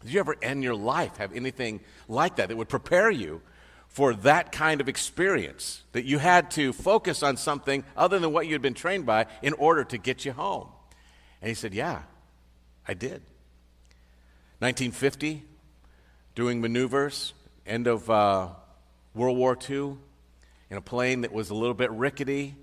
did 0.02 0.14
you 0.14 0.20
ever 0.20 0.32
in 0.32 0.62
your 0.62 0.74
life 0.74 1.18
have 1.18 1.34
anything 1.34 1.80
like 2.08 2.36
that 2.36 2.48
that 2.48 2.56
would 2.56 2.70
prepare 2.70 3.10
you 3.10 3.42
for 3.88 4.14
that 4.14 4.50
kind 4.50 4.80
of 4.80 4.88
experience? 4.88 5.82
That 5.92 6.06
you 6.06 6.18
had 6.18 6.50
to 6.52 6.72
focus 6.72 7.22
on 7.22 7.36
something 7.36 7.84
other 7.98 8.18
than 8.18 8.32
what 8.32 8.46
you 8.46 8.54
had 8.54 8.62
been 8.62 8.72
trained 8.72 9.04
by 9.04 9.26
in 9.42 9.52
order 9.52 9.84
to 9.84 9.98
get 9.98 10.24
you 10.24 10.32
home? 10.32 10.68
And 11.42 11.50
he 11.50 11.54
said, 11.54 11.74
Yeah, 11.74 12.02
I 12.86 12.94
did. 12.94 13.22
1950, 14.60 15.42
doing 16.34 16.60
maneuvers, 16.60 17.34
end 17.66 17.86
of 17.86 18.08
uh, 18.10 18.48
World 19.14 19.38
War 19.38 19.58
II, 19.68 19.96
in 20.70 20.76
a 20.76 20.80
plane 20.80 21.22
that 21.22 21.32
was 21.32 21.50
a 21.50 21.54
little 21.54 21.74
bit 21.74 21.90
rickety 21.90 22.56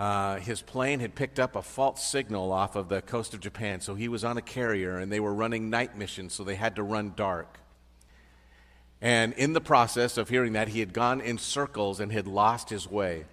uh, 0.00 0.36
his 0.36 0.62
plane 0.62 0.98
had 0.98 1.14
picked 1.14 1.38
up 1.38 1.54
a 1.54 1.60
false 1.60 2.02
signal 2.02 2.52
off 2.52 2.74
of 2.74 2.88
the 2.88 3.02
coast 3.02 3.34
of 3.34 3.40
Japan, 3.40 3.82
so 3.82 3.94
he 3.94 4.08
was 4.08 4.24
on 4.24 4.38
a 4.38 4.40
carrier 4.40 4.96
and 4.96 5.12
they 5.12 5.20
were 5.20 5.34
running 5.34 5.68
night 5.68 5.94
missions, 5.94 6.32
so 6.32 6.42
they 6.42 6.54
had 6.54 6.76
to 6.76 6.82
run 6.82 7.12
dark. 7.14 7.60
And 9.02 9.34
in 9.34 9.52
the 9.52 9.60
process 9.60 10.16
of 10.16 10.30
hearing 10.30 10.54
that, 10.54 10.68
he 10.68 10.80
had 10.80 10.94
gone 10.94 11.20
in 11.20 11.36
circles 11.36 12.00
and 12.00 12.10
had 12.10 12.26
lost 12.26 12.70
his 12.70 12.90
way. 12.90 13.26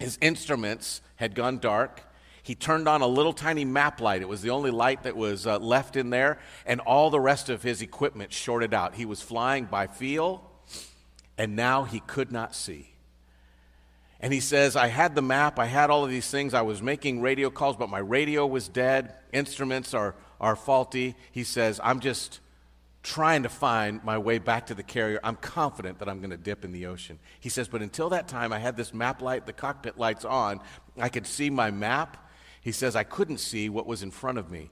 His 0.00 0.18
instruments 0.20 1.02
had 1.14 1.36
gone 1.36 1.60
dark. 1.60 2.02
He 2.42 2.54
turned 2.54 2.88
on 2.88 3.02
a 3.02 3.06
little 3.06 3.32
tiny 3.32 3.64
map 3.64 4.00
light. 4.00 4.20
It 4.20 4.28
was 4.28 4.42
the 4.42 4.50
only 4.50 4.72
light 4.72 5.04
that 5.04 5.16
was 5.16 5.46
uh, 5.46 5.58
left 5.58 5.96
in 5.96 6.10
there, 6.10 6.38
and 6.66 6.80
all 6.80 7.10
the 7.10 7.20
rest 7.20 7.48
of 7.48 7.62
his 7.62 7.82
equipment 7.82 8.32
shorted 8.32 8.74
out. 8.74 8.94
He 8.94 9.04
was 9.04 9.22
flying 9.22 9.66
by 9.66 9.86
feel, 9.86 10.50
and 11.38 11.54
now 11.54 11.84
he 11.84 12.00
could 12.00 12.32
not 12.32 12.54
see. 12.54 12.88
And 14.18 14.32
he 14.32 14.40
says, 14.40 14.76
I 14.76 14.86
had 14.86 15.14
the 15.14 15.22
map, 15.22 15.58
I 15.58 15.66
had 15.66 15.90
all 15.90 16.04
of 16.04 16.10
these 16.10 16.30
things, 16.30 16.54
I 16.54 16.62
was 16.62 16.80
making 16.80 17.20
radio 17.22 17.50
calls, 17.50 17.76
but 17.76 17.88
my 17.88 17.98
radio 17.98 18.46
was 18.46 18.68
dead, 18.68 19.14
instruments 19.32 19.94
are, 19.94 20.14
are 20.40 20.54
faulty. 20.54 21.16
He 21.32 21.42
says, 21.42 21.80
I'm 21.82 21.98
just 21.98 22.40
trying 23.02 23.42
to 23.42 23.48
find 23.48 24.02
my 24.04 24.18
way 24.18 24.38
back 24.38 24.66
to 24.66 24.74
the 24.74 24.82
carrier. 24.84 25.18
I'm 25.24 25.34
confident 25.34 25.98
that 25.98 26.08
I'm 26.08 26.18
going 26.18 26.30
to 26.30 26.36
dip 26.36 26.64
in 26.64 26.70
the 26.70 26.86
ocean. 26.86 27.18
He 27.40 27.48
says, 27.48 27.66
but 27.66 27.82
until 27.82 28.10
that 28.10 28.28
time, 28.28 28.52
I 28.52 28.60
had 28.60 28.76
this 28.76 28.94
map 28.94 29.22
light, 29.22 29.44
the 29.44 29.52
cockpit 29.52 29.98
lights 29.98 30.24
on. 30.24 30.60
I 30.96 31.08
could 31.08 31.26
see 31.26 31.50
my 31.50 31.72
map. 31.72 32.16
He 32.62 32.72
says, 32.72 32.96
I 32.96 33.04
couldn't 33.04 33.38
see 33.38 33.68
what 33.68 33.86
was 33.86 34.02
in 34.02 34.10
front 34.10 34.38
of 34.38 34.50
me. 34.50 34.70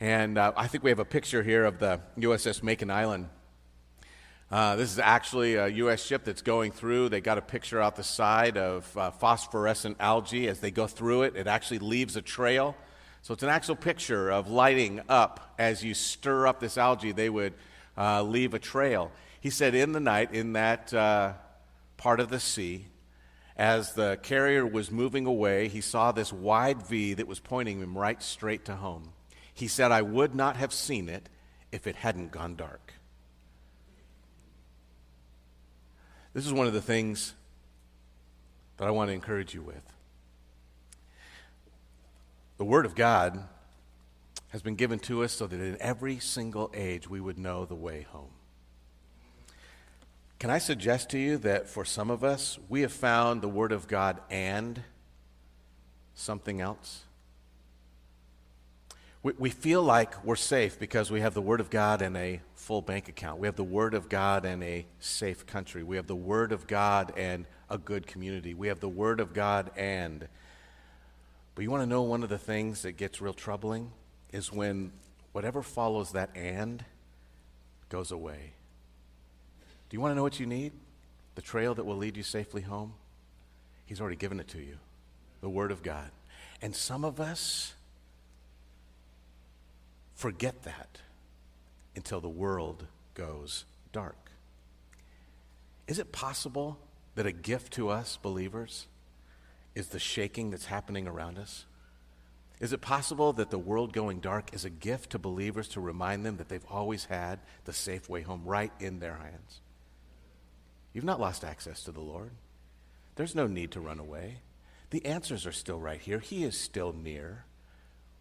And 0.00 0.38
uh, 0.38 0.52
I 0.56 0.66
think 0.66 0.82
we 0.82 0.90
have 0.90 0.98
a 0.98 1.04
picture 1.04 1.42
here 1.42 1.66
of 1.66 1.78
the 1.78 2.00
USS 2.18 2.62
Makin 2.62 2.90
Island 2.90 3.28
uh, 4.54 4.76
this 4.76 4.92
is 4.92 5.00
actually 5.00 5.56
a 5.56 5.66
U.S. 5.66 6.00
ship 6.00 6.22
that's 6.22 6.42
going 6.42 6.70
through. 6.70 7.08
They 7.08 7.20
got 7.20 7.38
a 7.38 7.42
picture 7.42 7.80
out 7.80 7.96
the 7.96 8.04
side 8.04 8.56
of 8.56 8.96
uh, 8.96 9.10
phosphorescent 9.10 9.96
algae. 9.98 10.46
As 10.46 10.60
they 10.60 10.70
go 10.70 10.86
through 10.86 11.22
it, 11.22 11.34
it 11.34 11.48
actually 11.48 11.80
leaves 11.80 12.14
a 12.14 12.22
trail. 12.22 12.76
So 13.22 13.34
it's 13.34 13.42
an 13.42 13.48
actual 13.48 13.74
picture 13.74 14.30
of 14.30 14.48
lighting 14.48 15.00
up 15.08 15.54
as 15.58 15.82
you 15.82 15.92
stir 15.92 16.46
up 16.46 16.60
this 16.60 16.78
algae, 16.78 17.10
they 17.10 17.30
would 17.30 17.54
uh, 17.98 18.22
leave 18.22 18.54
a 18.54 18.60
trail. 18.60 19.10
He 19.40 19.50
said, 19.50 19.74
in 19.74 19.90
the 19.90 19.98
night, 19.98 20.32
in 20.32 20.52
that 20.52 20.94
uh, 20.94 21.32
part 21.96 22.20
of 22.20 22.28
the 22.28 22.38
sea, 22.38 22.86
as 23.56 23.92
the 23.92 24.18
carrier 24.22 24.66
was 24.66 24.90
moving 24.90 25.26
away, 25.26 25.68
he 25.68 25.80
saw 25.80 26.12
this 26.12 26.32
wide 26.32 26.82
V 26.82 27.14
that 27.14 27.28
was 27.28 27.38
pointing 27.38 27.80
him 27.80 27.96
right 27.96 28.20
straight 28.22 28.64
to 28.64 28.76
home. 28.76 29.12
He 29.52 29.68
said, 29.68 29.92
I 29.92 30.02
would 30.02 30.34
not 30.34 30.56
have 30.56 30.72
seen 30.72 31.08
it 31.08 31.28
if 31.70 31.86
it 31.86 31.96
hadn't 31.96 32.32
gone 32.32 32.56
dark. 32.56 32.94
This 36.32 36.46
is 36.46 36.52
one 36.52 36.66
of 36.66 36.72
the 36.72 36.82
things 36.82 37.34
that 38.78 38.88
I 38.88 38.90
want 38.90 39.08
to 39.08 39.14
encourage 39.14 39.54
you 39.54 39.62
with. 39.62 39.84
The 42.56 42.64
Word 42.64 42.86
of 42.86 42.96
God 42.96 43.44
has 44.48 44.62
been 44.62 44.74
given 44.74 44.98
to 45.00 45.22
us 45.22 45.32
so 45.32 45.46
that 45.46 45.60
in 45.60 45.76
every 45.80 46.18
single 46.18 46.72
age 46.74 47.08
we 47.08 47.20
would 47.20 47.38
know 47.38 47.64
the 47.64 47.74
way 47.76 48.06
home. 48.10 48.30
Can 50.38 50.50
I 50.50 50.58
suggest 50.58 51.10
to 51.10 51.18
you 51.18 51.38
that 51.38 51.68
for 51.68 51.84
some 51.84 52.10
of 52.10 52.22
us, 52.22 52.58
we 52.68 52.82
have 52.82 52.92
found 52.92 53.40
the 53.40 53.48
Word 53.48 53.72
of 53.72 53.88
God 53.88 54.20
and 54.30 54.82
something 56.14 56.60
else? 56.60 57.04
We, 59.22 59.32
we 59.38 59.50
feel 59.50 59.82
like 59.82 60.22
we're 60.24 60.36
safe 60.36 60.78
because 60.78 61.10
we 61.10 61.20
have 61.20 61.32
the 61.32 61.40
Word 61.40 61.60
of 61.60 61.70
God 61.70 62.02
and 62.02 62.16
a 62.16 62.42
full 62.54 62.82
bank 62.82 63.08
account. 63.08 63.38
We 63.40 63.46
have 63.46 63.56
the 63.56 63.64
Word 63.64 63.94
of 63.94 64.08
God 64.08 64.44
and 64.44 64.62
a 64.62 64.86
safe 65.00 65.46
country. 65.46 65.82
We 65.82 65.96
have 65.96 66.06
the 66.06 66.14
Word 66.14 66.52
of 66.52 66.66
God 66.66 67.14
and 67.16 67.46
a 67.70 67.78
good 67.78 68.06
community. 68.06 68.52
We 68.52 68.68
have 68.68 68.80
the 68.80 68.88
Word 68.88 69.20
of 69.20 69.32
God 69.32 69.70
and. 69.76 70.28
But 71.54 71.62
you 71.62 71.70
want 71.70 71.84
to 71.84 71.86
know 71.86 72.02
one 72.02 72.22
of 72.22 72.28
the 72.28 72.38
things 72.38 72.82
that 72.82 72.92
gets 72.92 73.20
real 73.20 73.32
troubling 73.32 73.92
is 74.32 74.52
when 74.52 74.92
whatever 75.32 75.62
follows 75.62 76.12
that 76.12 76.30
and 76.34 76.84
goes 77.88 78.10
away. 78.10 78.52
Do 79.88 79.96
you 79.96 80.00
want 80.00 80.12
to 80.12 80.14
know 80.16 80.22
what 80.22 80.40
you 80.40 80.46
need? 80.46 80.72
The 81.34 81.42
trail 81.42 81.74
that 81.74 81.84
will 81.84 81.96
lead 81.96 82.16
you 82.16 82.22
safely 82.22 82.62
home? 82.62 82.94
He's 83.86 84.00
already 84.00 84.16
given 84.16 84.40
it 84.40 84.48
to 84.48 84.58
you 84.58 84.78
the 85.40 85.50
Word 85.50 85.70
of 85.70 85.82
God. 85.82 86.10
And 86.62 86.74
some 86.74 87.04
of 87.04 87.20
us 87.20 87.74
forget 90.14 90.62
that 90.62 91.00
until 91.94 92.20
the 92.20 92.28
world 92.28 92.86
goes 93.14 93.66
dark. 93.92 94.30
Is 95.86 95.98
it 95.98 96.12
possible 96.12 96.78
that 97.14 97.26
a 97.26 97.32
gift 97.32 97.74
to 97.74 97.90
us, 97.90 98.16
believers, 98.16 98.86
is 99.74 99.88
the 99.88 99.98
shaking 99.98 100.50
that's 100.50 100.66
happening 100.66 101.06
around 101.06 101.38
us? 101.38 101.66
Is 102.60 102.72
it 102.72 102.80
possible 102.80 103.32
that 103.34 103.50
the 103.50 103.58
world 103.58 103.92
going 103.92 104.20
dark 104.20 104.54
is 104.54 104.64
a 104.64 104.70
gift 104.70 105.10
to 105.10 105.18
believers 105.18 105.68
to 105.68 105.80
remind 105.80 106.24
them 106.24 106.38
that 106.38 106.48
they've 106.48 106.64
always 106.70 107.04
had 107.04 107.40
the 107.64 107.72
safe 107.72 108.08
way 108.08 108.22
home 108.22 108.42
right 108.44 108.72
in 108.80 109.00
their 109.00 109.16
hands? 109.16 109.60
You've 110.94 111.04
not 111.04 111.20
lost 111.20 111.44
access 111.44 111.82
to 111.82 111.92
the 111.92 112.00
Lord. 112.00 112.30
There's 113.16 113.34
no 113.34 113.46
need 113.46 113.72
to 113.72 113.80
run 113.80 113.98
away. 113.98 114.38
The 114.90 115.04
answers 115.04 115.44
are 115.44 115.52
still 115.52 115.80
right 115.80 116.00
here. 116.00 116.20
He 116.20 116.44
is 116.44 116.56
still 116.56 116.92
near. 116.92 117.44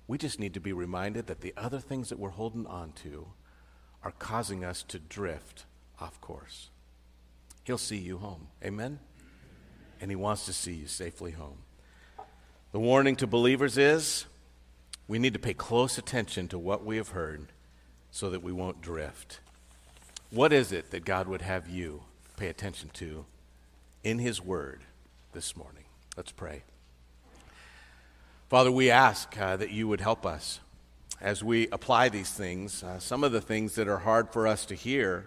We 0.08 0.18
just 0.18 0.40
need 0.40 0.56
to 0.56 0.60
be 0.60 0.74
reminded 0.74 1.28
that 1.28 1.42
the 1.42 1.54
other 1.56 1.80
things 1.80 2.10
that 2.10 2.20
we're 2.20 2.30
holding 2.30 2.66
on 2.66 2.92
to 3.04 3.28
are 4.04 4.12
causing 4.12 4.66
us 4.66 4.84
to 4.84 5.00
drift 5.00 5.66
off 6.02 6.20
course. 6.20 6.72
He'll 7.64 7.78
see 7.78 7.98
you 7.98 8.18
home. 8.18 8.48
Amen? 8.64 9.00
And 10.02 10.10
He 10.12 10.16
wants 10.16 10.46
to 10.48 10.54
see 10.54 10.74
you 10.74 10.88
safely 10.88 11.32
home. 11.32 11.60
The 12.72 12.80
warning 12.80 13.16
to 13.18 13.28
believers 13.28 13.78
is 13.78 14.26
we 15.08 15.20
need 15.20 15.34
to 15.34 15.40
pay 15.40 15.54
close 15.54 16.00
attention 16.00 16.48
to 16.48 16.58
what 16.58 16.84
we 16.84 16.98
have 16.98 17.10
heard 17.10 17.52
so 18.10 18.32
that 18.32 18.42
we 18.42 18.52
won't 18.52 18.82
drift. 18.82 19.40
What 20.32 20.52
is 20.52 20.72
it 20.72 20.90
that 20.90 21.06
God 21.06 21.28
would 21.28 21.44
have 21.44 21.70
you 21.70 22.02
pay 22.44 22.50
attention 22.50 22.90
to 22.92 23.24
in 24.04 24.20
His 24.20 24.42
Word 24.42 24.82
this 25.32 25.56
morning? 25.56 25.86
Let's 26.18 26.34
pray. 26.34 26.64
Father, 28.50 28.70
we 28.70 28.92
ask 28.92 29.40
uh, 29.40 29.56
that 29.56 29.72
you 29.72 29.88
would 29.88 30.02
help 30.02 30.26
us 30.26 30.60
as 31.22 31.42
we 31.42 31.70
apply 31.70 32.10
these 32.10 32.32
things. 32.32 32.84
Uh, 32.84 33.00
some 33.00 33.24
of 33.24 33.32
the 33.32 33.40
things 33.40 33.76
that 33.76 33.88
are 33.88 34.00
hard 34.00 34.34
for 34.34 34.46
us 34.46 34.66
to 34.66 34.76
hear 34.76 35.26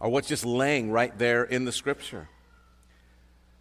are 0.00 0.08
what's 0.08 0.26
just 0.26 0.44
laying 0.44 0.90
right 0.90 1.16
there 1.16 1.44
in 1.44 1.64
the 1.64 1.70
Scripture. 1.70 2.28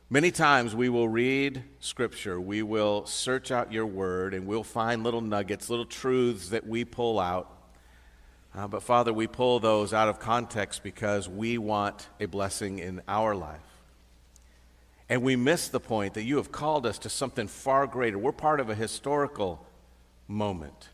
Many 0.09 0.31
times 0.31 0.75
we 0.75 0.89
will 0.89 1.07
read 1.07 1.63
Scripture, 1.81 2.41
we 2.41 2.63
will 2.63 3.05
search 3.05 3.51
out 3.51 3.71
your 3.71 3.85
word, 3.85 4.33
and 4.33 4.47
we'll 4.47 4.63
find 4.63 5.03
little 5.03 5.21
nuggets, 5.21 5.69
little 5.69 5.85
truths 5.85 6.49
that 6.49 6.65
we 6.65 6.83
pull 6.83 7.19
out. 7.19 7.60
Uh, 8.53 8.67
but 8.67 8.83
Father, 8.83 9.13
we 9.13 9.27
pull 9.27 9.59
those 9.59 9.93
out 9.93 10.09
of 10.09 10.19
context 10.19 10.83
because 10.83 11.29
we 11.29 11.57
want 11.57 12.09
a 12.19 12.25
blessing 12.25 12.79
in 12.79 13.01
our 13.07 13.33
life. 13.33 13.59
And 15.07 15.23
we 15.23 15.35
miss 15.35 15.69
the 15.69 15.79
point 15.79 16.13
that 16.15 16.23
you 16.23 16.37
have 16.37 16.51
called 16.51 16.85
us 16.85 16.97
to 16.99 17.09
something 17.09 17.47
far 17.47 17.87
greater. 17.87 18.17
We're 18.17 18.31
part 18.31 18.59
of 18.59 18.69
a 18.69 18.75
historical 18.75 19.65
moment, 20.27 20.89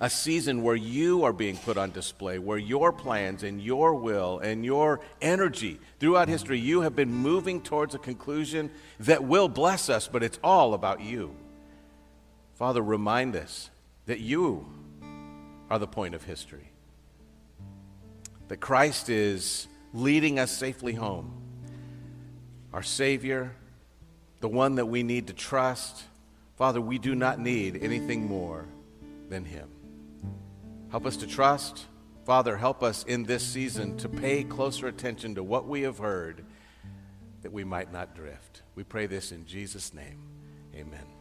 a 0.00 0.10
season 0.10 0.62
where 0.62 0.76
you 0.76 1.24
are 1.24 1.32
being 1.32 1.56
put 1.56 1.76
on 1.76 1.90
display, 1.92 2.38
where 2.38 2.58
your 2.58 2.92
plans 2.92 3.42
and 3.44 3.60
your 3.60 3.94
will 3.94 4.40
and 4.40 4.64
your 4.64 5.00
energy 5.20 5.78
throughout 6.00 6.28
history, 6.28 6.58
you 6.58 6.80
have 6.82 6.96
been 6.96 7.12
moving 7.12 7.60
towards 7.60 7.94
a 7.94 7.98
conclusion 7.98 8.70
that 9.00 9.24
will 9.24 9.48
bless 9.48 9.88
us, 9.88 10.08
but 10.08 10.22
it's 10.22 10.38
all 10.42 10.74
about 10.74 11.00
you. 11.00 11.34
Father, 12.54 12.82
remind 12.82 13.34
us 13.34 13.70
that 14.06 14.20
you 14.20 14.66
are 15.72 15.78
the 15.78 15.86
point 15.86 16.14
of 16.14 16.22
history, 16.22 16.70
that 18.48 18.58
Christ 18.58 19.08
is 19.08 19.66
leading 19.94 20.38
us 20.38 20.50
safely 20.54 20.92
home 20.92 21.32
our 22.74 22.82
Savior, 22.82 23.54
the 24.40 24.48
one 24.48 24.74
that 24.74 24.84
we 24.84 25.02
need 25.02 25.28
to 25.28 25.32
trust. 25.32 26.04
Father, 26.56 26.78
we 26.78 26.98
do 26.98 27.14
not 27.14 27.38
need 27.38 27.82
anything 27.82 28.26
more 28.26 28.66
than 29.30 29.46
Him. 29.46 29.68
Help 30.90 31.06
us 31.06 31.16
to 31.18 31.26
trust. 31.26 31.86
Father, 32.26 32.56
help 32.58 32.82
us 32.82 33.02
in 33.04 33.24
this 33.24 33.42
season 33.42 33.96
to 33.96 34.10
pay 34.10 34.44
closer 34.44 34.88
attention 34.88 35.34
to 35.36 35.42
what 35.42 35.66
we 35.66 35.82
have 35.82 35.98
heard 35.98 36.44
that 37.40 37.52
we 37.52 37.64
might 37.64 37.90
not 37.90 38.14
drift. 38.14 38.60
We 38.74 38.84
pray 38.84 39.06
this 39.06 39.32
in 39.32 39.46
Jesus' 39.46 39.94
name. 39.94 40.18
Amen. 40.74 41.11